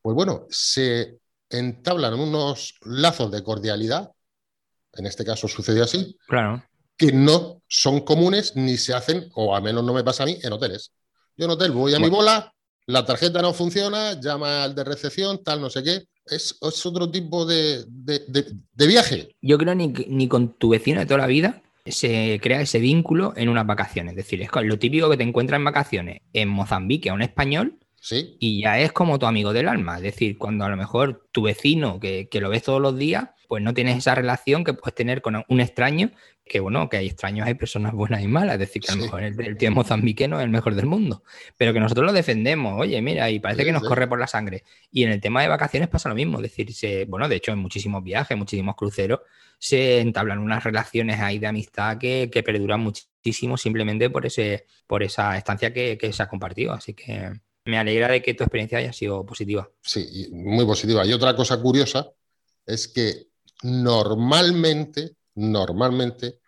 Pues 0.00 0.14
bueno, 0.14 0.46
se 0.48 1.18
entablan 1.50 2.14
unos 2.14 2.74
lazos 2.82 3.30
de 3.30 3.42
cordialidad, 3.42 4.10
en 4.94 5.06
este 5.06 5.24
caso 5.24 5.48
sucedió 5.48 5.84
así, 5.84 6.16
claro. 6.26 6.62
que 6.96 7.12
no 7.12 7.62
son 7.68 8.00
comunes 8.00 8.56
ni 8.56 8.76
se 8.76 8.94
hacen, 8.94 9.30
o 9.34 9.54
al 9.54 9.62
menos 9.62 9.84
no 9.84 9.92
me 9.92 10.04
pasa 10.04 10.22
a 10.22 10.26
mí, 10.26 10.38
en 10.42 10.52
hoteles. 10.52 10.92
Yo 11.38 11.44
en 11.44 11.52
hotel 11.52 11.70
voy 11.70 11.94
a 11.94 12.00
mi 12.00 12.08
bola, 12.08 12.52
la 12.86 13.06
tarjeta 13.06 13.40
no 13.40 13.54
funciona, 13.54 14.20
llama 14.20 14.64
al 14.64 14.74
de 14.74 14.82
recepción, 14.82 15.42
tal, 15.44 15.60
no 15.60 15.70
sé 15.70 15.84
qué. 15.84 16.02
Es, 16.26 16.58
otro 16.60 17.10
tipo 17.10 17.46
de, 17.46 17.84
viaje. 18.74 19.30
Yo 19.40 19.56
creo 19.56 19.74
ni, 19.76 19.86
ni 20.08 20.26
con 20.26 20.58
tu 20.58 20.70
vecino 20.70 20.98
de 20.98 21.06
toda 21.06 21.20
la 21.20 21.26
vida 21.28 21.62
se 21.86 22.40
crea 22.42 22.60
ese 22.60 22.80
vínculo 22.80 23.32
en 23.36 23.48
unas 23.48 23.66
vacaciones. 23.66 24.12
Es 24.12 24.16
decir, 24.16 24.42
es 24.42 24.50
lo 24.62 24.78
típico 24.80 25.08
que 25.08 25.16
te 25.16 25.22
encuentras 25.22 25.58
en 25.58 25.64
vacaciones 25.64 26.20
en 26.32 26.48
Mozambique 26.48 27.08
a 27.08 27.14
un 27.14 27.22
español 27.22 27.78
¿Sí? 28.00 28.36
y 28.40 28.62
ya 28.62 28.80
es 28.80 28.92
como 28.92 29.18
tu 29.18 29.26
amigo 29.26 29.52
del 29.52 29.68
alma. 29.68 29.96
Es 29.98 30.02
decir, 30.02 30.36
cuando 30.36 30.64
a 30.64 30.68
lo 30.68 30.76
mejor 30.76 31.28
tu 31.30 31.42
vecino, 31.42 32.00
que, 32.00 32.28
que, 32.28 32.40
lo 32.40 32.50
ves 32.50 32.64
todos 32.64 32.82
los 32.82 32.98
días, 32.98 33.30
pues 33.48 33.62
no 33.62 33.74
tienes 33.74 33.96
esa 33.96 34.14
relación 34.14 34.64
que 34.64 34.74
puedes 34.74 34.94
tener 34.94 35.22
con 35.22 35.44
un 35.48 35.60
extraño 35.60 36.10
que 36.48 36.60
bueno, 36.60 36.88
que 36.88 36.96
hay 36.96 37.06
extraños, 37.06 37.46
hay 37.46 37.54
personas 37.54 37.92
buenas 37.92 38.22
y 38.22 38.26
malas, 38.26 38.54
es 38.54 38.60
decir, 38.60 38.82
que 38.82 38.92
a 38.92 38.96
lo 38.96 39.02
mejor 39.02 39.22
el, 39.22 39.40
el, 39.40 39.56
tío 39.56 39.70
mozambique 39.70 40.26
no 40.26 40.38
es 40.38 40.44
el 40.44 40.50
mejor 40.50 40.74
del 40.74 40.86
mundo, 40.86 41.22
pero 41.56 41.72
que 41.72 41.80
nosotros 41.80 42.06
lo 42.06 42.12
defendemos, 42.12 42.80
oye, 42.80 43.00
mira, 43.02 43.30
y 43.30 43.38
parece 43.38 43.64
que 43.64 43.72
nos 43.72 43.82
corre 43.82 44.08
por 44.08 44.18
la 44.18 44.26
sangre. 44.26 44.64
Y 44.90 45.04
en 45.04 45.12
el 45.12 45.20
tema 45.20 45.42
de 45.42 45.48
vacaciones 45.48 45.88
pasa 45.88 46.08
lo 46.08 46.14
mismo, 46.14 46.40
es 46.40 46.54
decir, 46.54 47.06
bueno, 47.06 47.28
de 47.28 47.36
hecho 47.36 47.52
en 47.52 47.58
muchísimos 47.58 48.02
viajes, 48.02 48.36
muchísimos 48.36 48.74
cruceros, 48.74 49.20
se 49.58 50.00
entablan 50.00 50.38
unas 50.38 50.64
relaciones 50.64 51.20
ahí 51.20 51.38
de 51.38 51.46
amistad 51.46 51.98
que, 51.98 52.30
perduran 52.44 52.80
muchísimo 52.80 53.56
simplemente 53.56 54.08
por, 54.10 54.24
ese, 54.24 54.66
por 54.86 55.02
esa 55.02 55.36
estancia 55.36 55.72
que, 55.72 55.98
que 55.98 56.12
se 56.12 56.22
ha 56.22 56.28
compartido, 56.28 56.72
así 56.72 56.94
que 56.94 57.32
me 57.68 57.78
alegra 57.78 58.08
de 58.08 58.22
que 58.22 58.34
tu 58.34 58.44
experiencia 58.44 58.78
haya 58.78 58.92
sido 58.92 59.26
positiva. 59.26 59.70
Sí, 59.82 60.28
muy 60.32 60.64
positiva. 60.64 61.04
Y 61.04 61.12
otra 61.12 61.36
cosa 61.36 61.60
curiosa 61.60 62.10
es 62.64 62.88
que 62.88 63.26
normalmente 63.62 65.17
normalmente 65.38 66.40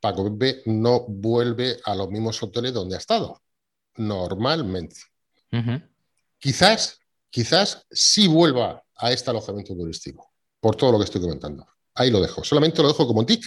Paco 0.00 0.24
Pepe 0.24 0.62
no 0.66 1.04
vuelve 1.08 1.78
a 1.84 1.94
los 1.94 2.10
mismos 2.10 2.42
hoteles 2.42 2.72
donde 2.72 2.94
ha 2.94 2.98
estado. 2.98 3.40
Normalmente. 3.96 4.96
Quizás, 6.38 7.00
quizás 7.30 7.86
sí 7.90 8.28
vuelva 8.28 8.82
a 8.96 9.10
este 9.10 9.30
alojamiento 9.30 9.74
turístico, 9.74 10.32
por 10.60 10.76
todo 10.76 10.92
lo 10.92 10.98
que 10.98 11.04
estoy 11.04 11.22
comentando. 11.22 11.66
Ahí 11.94 12.10
lo 12.10 12.20
dejo. 12.20 12.44
Solamente 12.44 12.82
lo 12.82 12.88
dejo 12.88 13.06
como 13.06 13.24
tic, 13.24 13.46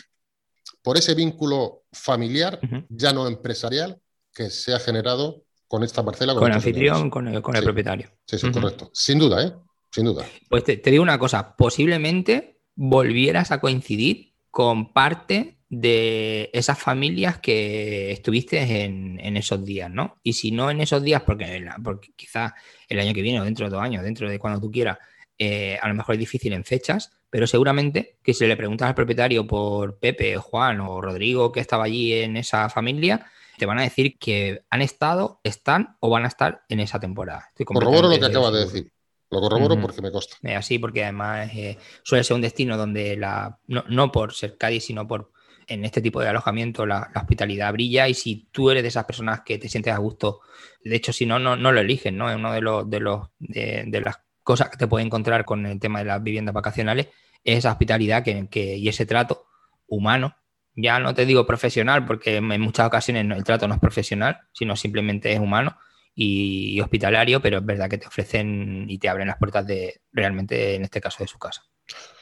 por 0.82 0.98
ese 0.98 1.14
vínculo 1.14 1.84
familiar, 1.92 2.60
ya 2.90 3.14
no 3.14 3.28
empresarial, 3.28 4.02
que 4.34 4.50
se 4.50 4.74
ha 4.74 4.80
generado 4.80 5.44
con 5.68 5.84
esta 5.84 6.04
parcela. 6.04 6.34
Con, 6.34 6.48
el 6.48 6.54
anfitrión, 6.54 7.10
con 7.12 7.28
el, 7.28 7.42
propietario. 7.42 8.10
Sí, 8.26 8.40
sí, 8.40 8.52
correcto. 8.52 8.90
Sin 8.92 9.20
duda, 9.20 9.46
¿eh? 9.46 9.54
Sin 9.92 10.06
duda. 10.06 10.26
Pues 10.50 10.64
te 10.64 10.78
digo 10.78 11.04
una 11.04 11.20
cosa, 11.20 11.56
posiblemente 11.56 12.60
volvieras 12.76 13.52
a 13.52 13.60
coincidir 13.60 14.29
con 14.52 14.94
parte 14.94 15.60
de 15.70 16.50
esas 16.52 16.80
familias 16.80 17.38
que 17.38 18.12
estuviste 18.12 18.84
en, 18.84 19.38
esos 19.38 19.64
días, 19.64 19.92
¿no? 19.92 20.18
Y 20.24 20.34
si 20.34 20.52
no 20.52 20.72
en 20.72 20.82
esos 20.82 21.04
días, 21.04 21.22
porque, 21.22 21.68
porque 21.84 22.12
quizás 22.16 22.54
el 22.88 23.00
año 23.00 23.14
que 23.14 23.22
viene 23.22 23.40
o 23.40 23.44
dentro 23.44 23.68
de 23.68 23.72
dos 23.72 23.82
años, 23.82 24.04
dentro 24.04 24.30
de 24.30 24.40
cuando 24.40 24.60
tú 24.60 24.72
quieras, 24.72 24.98
eh, 25.38 25.78
a 25.82 25.88
lo 25.88 25.94
mejor 25.94 26.16
es 26.16 26.20
difícil 26.20 26.54
en 26.54 26.66
fechas, 26.66 27.12
pero 27.30 27.46
seguramente 27.46 28.18
que 28.24 28.34
si 28.34 28.46
le 28.48 28.58
preguntas 28.58 28.88
al 28.88 28.96
propietario 28.96 29.46
por 29.46 30.00
Pepe, 30.00 30.38
Juan 30.38 30.82
o 30.82 31.00
Rodrigo 31.00 31.52
que 31.52 31.60
estaba 31.60 31.86
allí 31.86 32.14
en 32.14 32.36
esa 32.36 32.70
familia, 32.70 33.28
te 33.58 33.66
van 33.66 33.78
a 33.78 33.84
decir 33.84 34.18
que 34.18 34.64
han 34.70 34.82
estado, 34.82 35.40
están 35.44 35.98
o 36.00 36.10
van 36.10 36.26
a 36.26 36.30
estar 36.30 36.64
en 36.70 36.80
esa 36.80 37.00
temporada. 37.00 37.52
Corroboro 37.66 38.10
lo 38.10 38.20
que 38.20 38.26
acabas 38.26 38.54
de 38.54 38.60
decir. 38.60 38.92
Lo 39.32 39.42
corroboro 39.42 39.80
porque 39.80 40.02
me 40.02 40.12
consta. 40.12 40.38
así, 40.58 40.80
porque 40.80 41.04
además 41.04 41.52
eh, 41.54 41.78
suele 42.04 42.24
ser 42.24 42.36
un 42.36 42.42
destino 42.42 42.78
donde 42.78 43.16
la, 43.16 43.60
no, 43.68 44.12
por 44.12 44.34
ser 44.34 44.58
Cádiz, 44.58 44.86
sino 44.86 45.08
por 45.08 45.32
en 45.68 45.86
este 45.86 46.02
tipo 46.02 46.20
de 46.20 46.30
alojamiento 46.30 46.88
la, 46.88 47.12
hospitalidad 47.16 47.72
brilla 47.72 48.08
y 48.08 48.16
si 48.16 48.48
tú 48.52 48.72
eres 48.72 48.82
de 48.82 48.90
esas 48.90 49.06
personas 49.06 49.42
que 49.42 49.60
te 49.60 49.70
sientes 49.70 49.94
a 49.94 49.98
gusto, 49.98 50.42
de 50.84 50.96
hecho 50.96 51.14
si 51.14 51.28
no, 51.28 51.38
no, 51.38 51.56
no 51.56 51.72
lo 51.72 51.80
eligen, 51.80 52.18
¿no? 52.18 52.30
Es 52.32 52.38
uno 52.38 52.52
de 52.52 52.62
los, 52.62 52.90
de 52.90 53.00
los 53.00 53.30
de, 53.38 54.02
las 54.04 54.20
cosas 54.42 54.70
que 54.70 54.78
te 54.78 54.88
puedes 54.88 55.06
encontrar 55.06 55.46
con 55.46 55.64
el 55.68 55.80
tema 55.80 56.00
de 56.00 56.06
las 56.06 56.24
viviendas 56.24 56.56
vacacionales, 56.56 57.10
es 57.44 57.60
esa 57.60 57.72
hospitalidad 57.72 58.24
que, 58.24 58.78
y 58.78 58.90
ese 58.90 59.06
trato 59.06 59.46
humano. 59.86 60.36
Ya 60.76 61.00
no 61.00 61.14
te 61.14 61.26
digo 61.26 61.46
profesional, 61.46 62.06
porque 62.06 62.38
en 62.38 62.62
muchas 62.62 62.88
ocasiones 62.88 63.26
el 63.38 63.44
trato 63.44 63.68
no 63.68 63.76
es 63.76 63.80
profesional, 63.80 64.40
sino 64.54 64.76
simplemente 64.76 65.32
es 65.32 65.40
humano 65.40 65.78
y, 66.22 66.82
hospitalario, 66.82 67.42
pero 67.42 67.60
es 67.60 67.66
verdad 67.66 67.90
que 67.90 67.98
te 67.98 68.08
ofrecen 68.08 68.86
y 68.90 68.98
te 68.98 69.08
abren 69.08 69.28
las 69.28 69.38
puertas 69.38 69.66
de 69.66 70.02
realmente, 70.12 70.76
en 70.76 70.84
este 70.84 71.00
caso, 71.00 71.24
de 71.24 71.28
su 71.28 71.40
casa. 71.40 71.64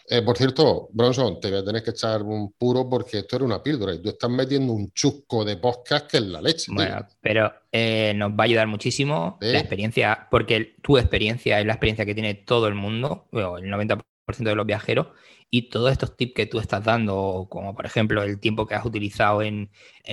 Eh, 0.10 0.22
por 0.22 0.38
cierto, 0.38 0.88
Bronson, 0.94 1.40
te 1.42 1.50
voy 1.50 1.60
a 1.60 1.66
tener 1.66 1.84
que 1.84 1.90
echar 1.90 2.22
un 2.22 2.54
puro 2.54 2.88
porque 2.88 3.20
esto 3.20 3.36
era 3.36 3.46
una 3.46 3.62
píldora 3.62 3.94
y 3.94 4.02
tú 4.02 4.10
estás 4.10 4.30
metiendo 4.30 4.72
un 4.72 4.92
chusco 4.92 5.44
de 5.44 5.58
podcast 5.58 6.10
que 6.10 6.18
es 6.18 6.24
la 6.24 6.42
leche. 6.42 6.72
Bueno, 6.72 7.06
pero 7.20 7.52
eh, 7.72 8.14
nos 8.16 8.32
va 8.32 8.42
a 8.42 8.44
ayudar 8.44 8.68
muchísimo 8.68 9.38
la 9.42 9.60
experiencia, 9.60 10.28
porque 10.30 10.76
tu 10.82 10.98
experiencia 10.98 11.60
es 11.60 11.66
la 11.66 11.74
experiencia 11.74 12.06
que 12.06 12.14
tiene 12.14 12.36
todo 12.36 12.68
el 12.68 12.76
mundo, 12.76 13.28
el 13.34 13.66
90% 13.66 14.04
de 14.36 14.56
los 14.56 14.66
viajeros, 14.66 15.08
y 15.50 15.70
todos 15.70 15.92
estos 15.92 16.18
tips 16.18 16.34
que 16.34 16.46
tú 16.46 16.60
estás 16.60 16.84
dando, 16.84 17.48
como 17.50 17.74
por 17.74 17.86
ejemplo 17.86 18.22
el 18.24 18.40
tiempo 18.40 18.68
que 18.68 18.76
has 18.76 18.86
utilizado 18.86 19.42
en, 19.42 19.70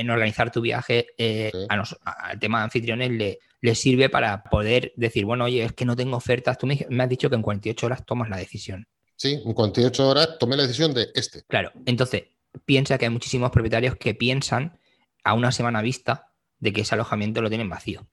organizar 0.08 0.52
tu 0.52 0.60
viaje, 0.60 1.08
eh, 1.18 1.50
al 1.68 2.38
tema 2.38 2.58
de 2.58 2.64
anfitriones 2.64 3.10
le, 3.10 3.40
le, 3.60 3.74
sirve 3.74 4.08
para 4.08 4.44
poder 4.44 4.92
decir, 4.96 5.24
bueno, 5.24 5.44
oye, 5.44 5.64
es 5.64 5.72
que 5.72 5.84
no 5.84 5.96
tengo 5.96 6.16
ofertas. 6.16 6.56
Tú 6.56 6.66
me, 6.66 6.86
has 7.02 7.08
dicho 7.08 7.28
que 7.28 7.36
en 7.36 7.42
48 7.42 7.86
horas 7.86 8.06
tomas 8.06 8.28
la 8.28 8.36
decisión. 8.36 8.86
Sí, 9.16 9.40
en 9.44 9.52
48 9.52 10.08
horas 10.08 10.38
tomé 10.38 10.56
la 10.56 10.62
decisión 10.62 10.94
de 10.94 11.08
este. 11.14 11.42
Claro, 11.48 11.72
entonces 11.84 12.24
piensa 12.64 12.96
que 12.98 13.06
hay 13.06 13.10
muchísimos 13.10 13.50
propietarios 13.50 13.96
que 13.96 14.14
piensan 14.14 14.78
a 15.24 15.34
una 15.34 15.50
semana 15.50 15.82
vista 15.82 16.32
de 16.60 16.72
que 16.72 16.82
ese 16.82 16.94
alojamiento 16.94 17.42
lo 17.42 17.48
tienen 17.48 17.68
vacío 17.68 18.06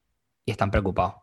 y 0.45 0.51
están 0.51 0.71
preocupados 0.71 1.15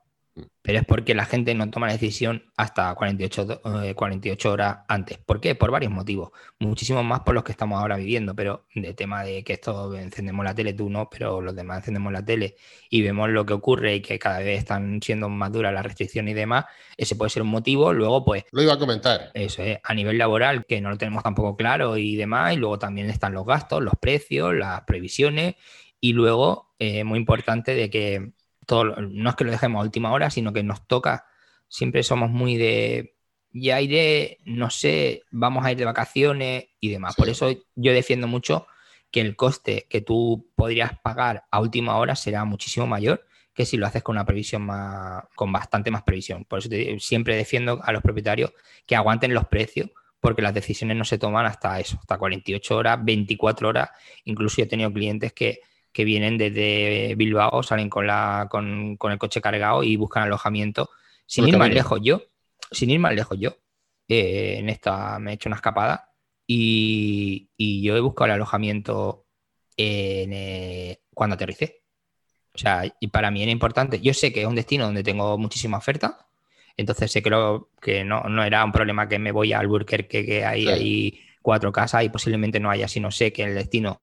pero 0.62 0.81
es 0.81 0.85
porque 0.85 1.14
la 1.14 1.24
gente 1.24 1.55
no 1.55 1.70
toma 1.70 1.87
la 1.87 1.94
decisión 1.94 2.44
hasta 2.57 2.94
48, 2.94 3.62
48 3.94 4.48
eh, 4.48 4.53
horas 4.53 4.79
antes. 4.87 5.18
¿Por 5.18 5.40
qué? 5.40 5.55
Por 5.55 5.70
varios 5.70 5.90
motivos. 5.92 6.31
Muchísimos 6.59 7.05
más 7.05 7.20
por 7.20 7.35
los 7.35 7.42
que 7.42 7.53
estamos 7.53 7.81
ahora 7.81 7.96
viviendo, 7.96 8.35
pero 8.35 8.66
de 8.74 8.92
tema 8.94 9.24
de 9.24 9.42
que 9.44 9.55
esto 9.55 9.94
encendemos 9.94 10.44
la 10.44 10.55
tele, 10.55 10.74
tú 10.74 10.90
no, 10.90 11.09
pero 11.09 11.40
los 11.40 11.55
demás 11.55 11.79
encendemos 11.79 12.12
la 12.12 12.24
tele 12.24 12.57
y 12.90 13.03
vemos 13.03 13.31
lo 13.31 13.46
que 13.46 13.55
ocurre 13.55 13.96
y 13.96 14.03
que 14.03 14.18
cada 14.18 14.40
vez 14.40 14.59
están 14.59 15.01
siendo 15.03 15.29
más 15.29 15.53
duras 15.53 15.72
las 15.72 15.85
restricciones 15.85 16.33
y 16.33 16.35
demás, 16.35 16.66
ese 16.96 17.16
puede 17.16 17.31
ser 17.31 17.42
un 17.42 17.48
motivo. 17.48 17.92
Luego, 17.92 18.24
pues... 18.24 18.44
Lo 18.53 18.62
iba 18.62 18.74
a 18.74 18.79
comentar. 18.79 19.31
Eso 19.35 19.62
es, 19.62 19.79
a 19.83 19.94
nivel 19.94 20.18
laboral, 20.18 20.66
que 20.66 20.81
no 20.81 20.90
lo 20.90 20.98
tenemos 20.98 21.22
tampoco 21.22 21.57
claro 21.57 21.96
y 21.96 22.16
demás, 22.16 22.55
y 22.55 22.57
luego 22.57 22.79
también 22.79 23.09
están 23.09 23.33
los 23.33 23.46
gastos, 23.46 23.83
los 23.83 23.94
precios, 24.01 24.55
las 24.55 24.83
previsiones, 24.83 25.55
y 26.01 26.12
luego, 26.12 26.74
eh, 26.79 27.05
muy 27.05 27.18
importante, 27.18 27.74
de 27.74 27.90
que 27.90 28.33
no 28.68 29.31
es 29.31 29.37
que 29.37 29.44
lo 29.44 29.50
dejemos 29.50 29.81
a 29.81 29.85
última 29.85 30.12
hora, 30.12 30.31
sino 30.31 30.52
que 30.52 30.62
nos 30.62 30.87
toca, 30.87 31.26
siempre 31.68 32.02
somos 32.02 32.31
muy 32.31 32.57
de, 32.57 33.14
ya 33.52 33.81
iré, 33.81 34.38
no 34.44 34.70
sé, 34.70 35.22
vamos 35.31 35.64
a 35.64 35.72
ir 35.72 35.78
de 35.78 35.85
vacaciones 35.85 36.66
y 36.81 36.90
demás. 36.90 37.14
Por 37.16 37.28
eso 37.28 37.50
yo 37.74 37.92
defiendo 37.92 38.26
mucho 38.26 38.66
que 39.11 39.20
el 39.20 39.37
coste 39.37 39.87
que 39.88 40.00
tú 40.00 40.50
podrías 40.54 40.98
pagar 41.00 41.44
a 41.50 41.61
última 41.61 41.96
hora 41.96 42.14
será 42.14 42.44
muchísimo 42.44 42.87
mayor 42.87 43.24
que 43.54 43.66
si 43.66 43.76
lo 43.76 43.88
haces 43.88 44.04
con 44.04 44.14
una 44.14 44.24
previsión 44.24 44.62
más, 44.62 45.24
con 45.35 45.50
bastante 45.50 45.90
más 45.90 46.04
previsión. 46.04 46.44
Por 46.44 46.61
eso 46.61 46.68
siempre 47.00 47.35
defiendo 47.35 47.81
a 47.83 47.90
los 47.90 48.02
propietarios 48.02 48.52
que 48.87 48.94
aguanten 48.94 49.35
los 49.35 49.48
precios, 49.48 49.90
porque 50.20 50.42
las 50.42 50.54
decisiones 50.54 50.96
no 50.96 51.04
se 51.04 51.18
toman 51.18 51.44
hasta 51.44 51.81
eso, 51.81 51.98
hasta 52.00 52.18
48 52.18 52.76
horas, 52.76 53.04
24 53.04 53.68
horas. 53.68 53.90
Incluso 54.24 54.62
he 54.62 54.66
tenido 54.66 54.92
clientes 54.92 55.33
que, 55.33 55.61
vienen 55.96 56.38
desde 56.38 57.14
Bilbao, 57.16 57.62
salen 57.62 57.90
con, 57.90 58.07
la, 58.07 58.46
con, 58.51 58.96
el 59.01 59.18
coche 59.18 59.40
cargado 59.40 59.83
y 59.83 59.96
buscan 59.96 60.24
alojamiento. 60.24 60.90
Sin 61.27 61.46
ir 61.46 61.59
más 61.59 61.70
lejos 61.70 62.01
yo, 62.03 62.22
sin 62.70 62.90
ir 62.90 63.01
más 63.01 63.14
lejos 63.14 63.38
yo, 63.38 63.57
eh, 64.09 64.57
en 64.59 64.68
esta 64.70 65.18
me 65.18 65.33
he 65.33 65.35
hecho 65.35 65.48
una 65.48 65.57
escapada 65.57 66.12
y, 66.46 67.51
yo 67.83 67.96
he 67.96 68.01
buscado 68.01 68.27
el 68.27 68.33
alojamiento 68.33 69.27
eh, 69.77 71.01
cuando 71.12 71.35
aterricé. 71.35 71.83
O 72.55 72.59
sea, 72.59 72.85
y 72.98 73.09
para 73.09 73.31
mí 73.31 73.42
era 73.42 73.53
importante. 73.53 74.01
Yo 74.01 74.14
sé 74.14 74.33
que 74.33 74.40
es 74.40 74.46
un 74.46 74.55
destino 74.55 74.87
donde 74.87 75.03
tengo 75.03 75.37
muchísima 75.37 75.79
oferta, 75.79 76.27
entonces 76.77 77.12
sé 77.12 77.22
que, 77.22 77.31
que 77.81 78.05
no, 78.05 78.22
no, 78.22 78.44
era 78.44 78.64
un 78.64 78.72
problema 78.72 79.09
que 79.09 79.18
me 79.18 79.33
voy 79.33 79.53
al 79.53 79.66
Burger 79.66 80.09
que 80.09 80.44
hay 80.44 80.68
ahí 80.68 81.20
cuatro 81.42 81.72
casas 81.72 82.05
y 82.05 82.09
posiblemente 82.09 82.61
no 82.61 82.70
haya, 82.70 82.88
sino 82.88 83.11
sé 83.11 83.33
que 83.33 83.42
el 83.42 83.55
destino 83.55 84.01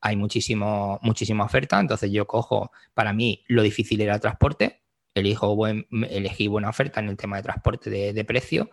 hay 0.00 0.16
muchísimo, 0.16 0.98
muchísima 1.02 1.44
oferta. 1.44 1.80
Entonces 1.80 2.10
yo 2.10 2.26
cojo, 2.26 2.70
para 2.94 3.12
mí 3.12 3.44
lo 3.48 3.62
difícil 3.62 4.00
era 4.00 4.14
el 4.14 4.20
transporte, 4.20 4.82
elijo 5.14 5.54
buen, 5.54 5.86
elegí 6.10 6.46
buena 6.46 6.68
oferta 6.68 7.00
en 7.00 7.08
el 7.08 7.16
tema 7.16 7.36
de 7.36 7.42
transporte 7.42 7.90
de, 7.90 8.24
precio. 8.24 8.70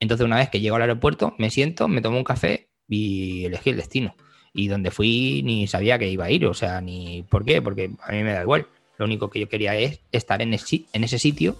Entonces 0.00 0.24
una 0.24 0.36
vez 0.36 0.50
que 0.50 0.60
llego 0.60 0.76
al 0.76 0.82
aeropuerto, 0.82 1.34
me 1.38 1.50
siento, 1.50 1.88
me 1.88 2.00
tomo 2.00 2.18
un 2.18 2.24
café 2.24 2.70
y 2.88 3.44
elegí 3.46 3.70
el 3.70 3.76
destino. 3.76 4.14
Y 4.52 4.68
donde 4.68 4.90
fui 4.90 5.42
ni 5.44 5.66
sabía 5.66 5.98
que 5.98 6.08
iba 6.08 6.24
a 6.26 6.30
ir, 6.30 6.46
o 6.46 6.54
sea, 6.54 6.80
ni 6.80 7.24
por 7.24 7.44
qué, 7.44 7.60
porque 7.60 7.90
a 8.02 8.12
mí 8.12 8.22
me 8.22 8.32
da 8.32 8.42
igual. 8.42 8.66
Lo 8.98 9.04
único 9.04 9.28
que 9.28 9.40
yo 9.40 9.48
quería 9.48 9.76
es 9.76 10.00
estar 10.12 10.40
en, 10.40 10.54
en 10.54 11.04
ese 11.04 11.18
sitio 11.18 11.56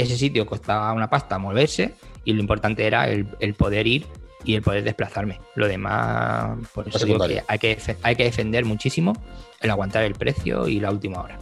ese 0.00 0.16
sitio 0.16 0.46
costaba 0.46 0.92
una 0.92 1.10
pasta 1.10 1.38
moverse 1.38 1.94
y 2.24 2.32
lo 2.32 2.40
importante 2.40 2.86
era 2.86 3.08
el, 3.08 3.54
poder 3.54 3.86
ir 3.86 4.06
y 4.44 4.54
el 4.54 4.62
poder 4.62 4.84
desplazarme. 4.84 5.40
Lo 5.54 5.68
demás, 5.68 6.58
por 6.74 6.88
eso 6.88 7.04
digo 7.04 7.26
que 7.26 7.42
hay, 7.46 7.58
que 7.58 7.78
hay 8.02 8.16
que 8.16 8.24
defender 8.24 8.64
muchísimo 8.64 9.12
el 9.60 9.70
aguantar 9.70 10.04
el 10.04 10.14
precio 10.14 10.68
y 10.68 10.80
la 10.80 10.90
última 10.90 11.22
hora. 11.22 11.38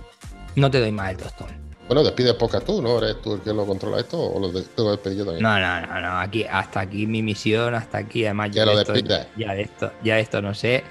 No 0.56 0.70
te 0.70 0.80
doy 0.80 0.92
más 0.92 1.12
el 1.12 1.18
tostón. 1.18 1.68
Bueno, 1.88 2.04
despides 2.04 2.34
poca 2.34 2.60
tú, 2.60 2.82
¿no? 2.82 2.98
¿Eres 2.98 3.22
tú 3.22 3.34
el 3.34 3.40
que 3.40 3.52
lo 3.54 3.66
controla 3.66 4.00
esto 4.00 4.20
o 4.20 4.38
lo 4.38 4.52
tengo 4.62 5.00
que 5.00 5.16
yo 5.16 5.24
también? 5.24 5.42
No, 5.42 5.58
no, 5.58 5.80
no, 5.86 6.00
no. 6.00 6.18
Aquí, 6.18 6.44
hasta 6.44 6.80
aquí 6.80 7.06
mi 7.06 7.22
misión, 7.22 7.74
hasta 7.74 7.98
aquí. 7.98 8.26
Además, 8.26 8.50
ya, 8.50 8.66
lo 8.66 8.78
esto, 8.78 8.94
ya 9.36 9.54
de 9.54 9.62
esto, 9.62 9.90
ya 10.04 10.18
esto 10.18 10.42
no 10.42 10.52
sé. 10.52 10.84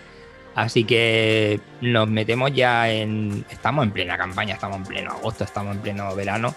Así 0.56 0.86
que 0.86 1.60
nos 1.82 2.10
metemos 2.10 2.52
ya 2.52 2.89
en. 2.89 3.46
Estamos 3.52 3.86
en 3.86 3.91
plena 3.91 4.17
campaña, 4.17 4.56
estamos 4.56 4.78
en 4.78 4.86
pleno 4.86 5.12
agosto, 5.12 5.43
estamos 5.43 5.76
en 5.76 5.82
pleno 5.84 6.15
verano. 6.15 6.56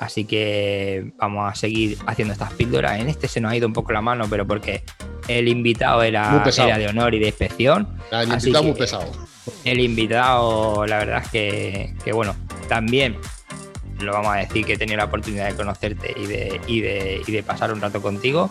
Así 0.00 0.24
que 0.24 1.12
vamos 1.18 1.52
a 1.52 1.54
seguir 1.54 1.98
haciendo 2.06 2.32
estas 2.32 2.54
píldoras. 2.54 2.98
En 2.98 3.08
este 3.08 3.28
se 3.28 3.38
nos 3.38 3.52
ha 3.52 3.56
ido 3.56 3.66
un 3.66 3.74
poco 3.74 3.92
la 3.92 4.00
mano, 4.00 4.24
pero 4.30 4.46
porque 4.46 4.82
el 5.28 5.46
invitado 5.46 6.02
era, 6.02 6.42
de 6.42 6.88
honor 6.88 7.14
y 7.14 7.18
de 7.18 7.26
inspección. 7.26 7.86
Ah, 8.10 8.22
el 8.22 8.32
invitado 8.32 8.64
muy 8.64 8.72
pesado. 8.72 9.12
El 9.62 9.78
invitado, 9.78 10.86
la 10.86 10.98
verdad 10.98 11.22
es 11.22 11.30
que, 12.02 12.12
bueno, 12.14 12.34
también 12.66 13.18
lo 14.00 14.14
vamos 14.14 14.32
a 14.32 14.36
decir 14.36 14.64
que 14.64 14.72
he 14.72 14.78
tenido 14.78 14.96
la 14.96 15.04
oportunidad 15.04 15.48
de 15.48 15.54
conocerte 15.54 16.14
y 16.18 16.24
de, 16.26 16.60
y 16.66 16.80
de, 16.80 17.20
y 17.26 17.30
de 17.30 17.42
pasar 17.42 17.70
un 17.70 17.82
rato 17.82 18.00
contigo. 18.00 18.50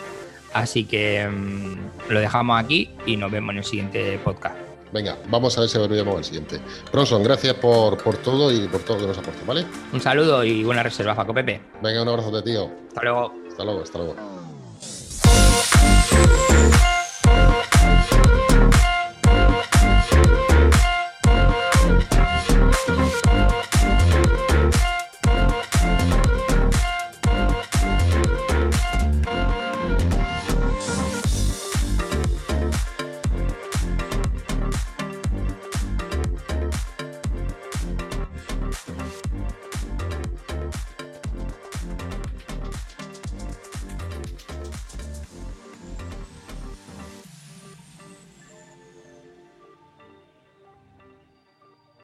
Así 0.53 0.83
que 0.83 1.27
mm, 1.27 2.11
lo 2.11 2.19
dejamos 2.19 2.63
aquí 2.63 2.91
y 3.07 3.17
nos 3.17 3.31
vemos 3.31 3.53
en 3.53 3.57
el 3.57 3.63
siguiente 3.63 4.19
podcast. 4.19 4.68
Venga, 4.91 5.17
vamos 5.29 5.57
a 5.57 5.61
ver 5.61 5.69
si 5.69 5.77
volvemos 5.77 6.17
al 6.17 6.23
siguiente. 6.23 6.59
Bronson, 6.91 7.23
gracias 7.23 7.53
por, 7.55 8.01
por 8.01 8.17
todo 8.17 8.51
y 8.51 8.67
por 8.67 8.81
todo 8.81 8.95
lo 8.97 9.01
que 9.01 9.07
nos 9.07 9.17
aportas, 9.17 9.45
¿vale? 9.45 9.65
Un 9.93 10.01
saludo 10.01 10.43
y 10.43 10.63
buena 10.63 10.81
reserva, 10.83 11.15
Paco 11.15 11.33
Pepe. 11.33 11.61
Venga, 11.81 12.01
un 12.01 12.09
abrazo 12.09 12.31
de 12.31 12.41
tío. 12.41 12.69
Hasta 12.87 13.01
luego. 13.03 13.33
Hasta 13.49 13.63
luego, 13.63 13.81
hasta 13.83 13.97
luego. 13.99 14.38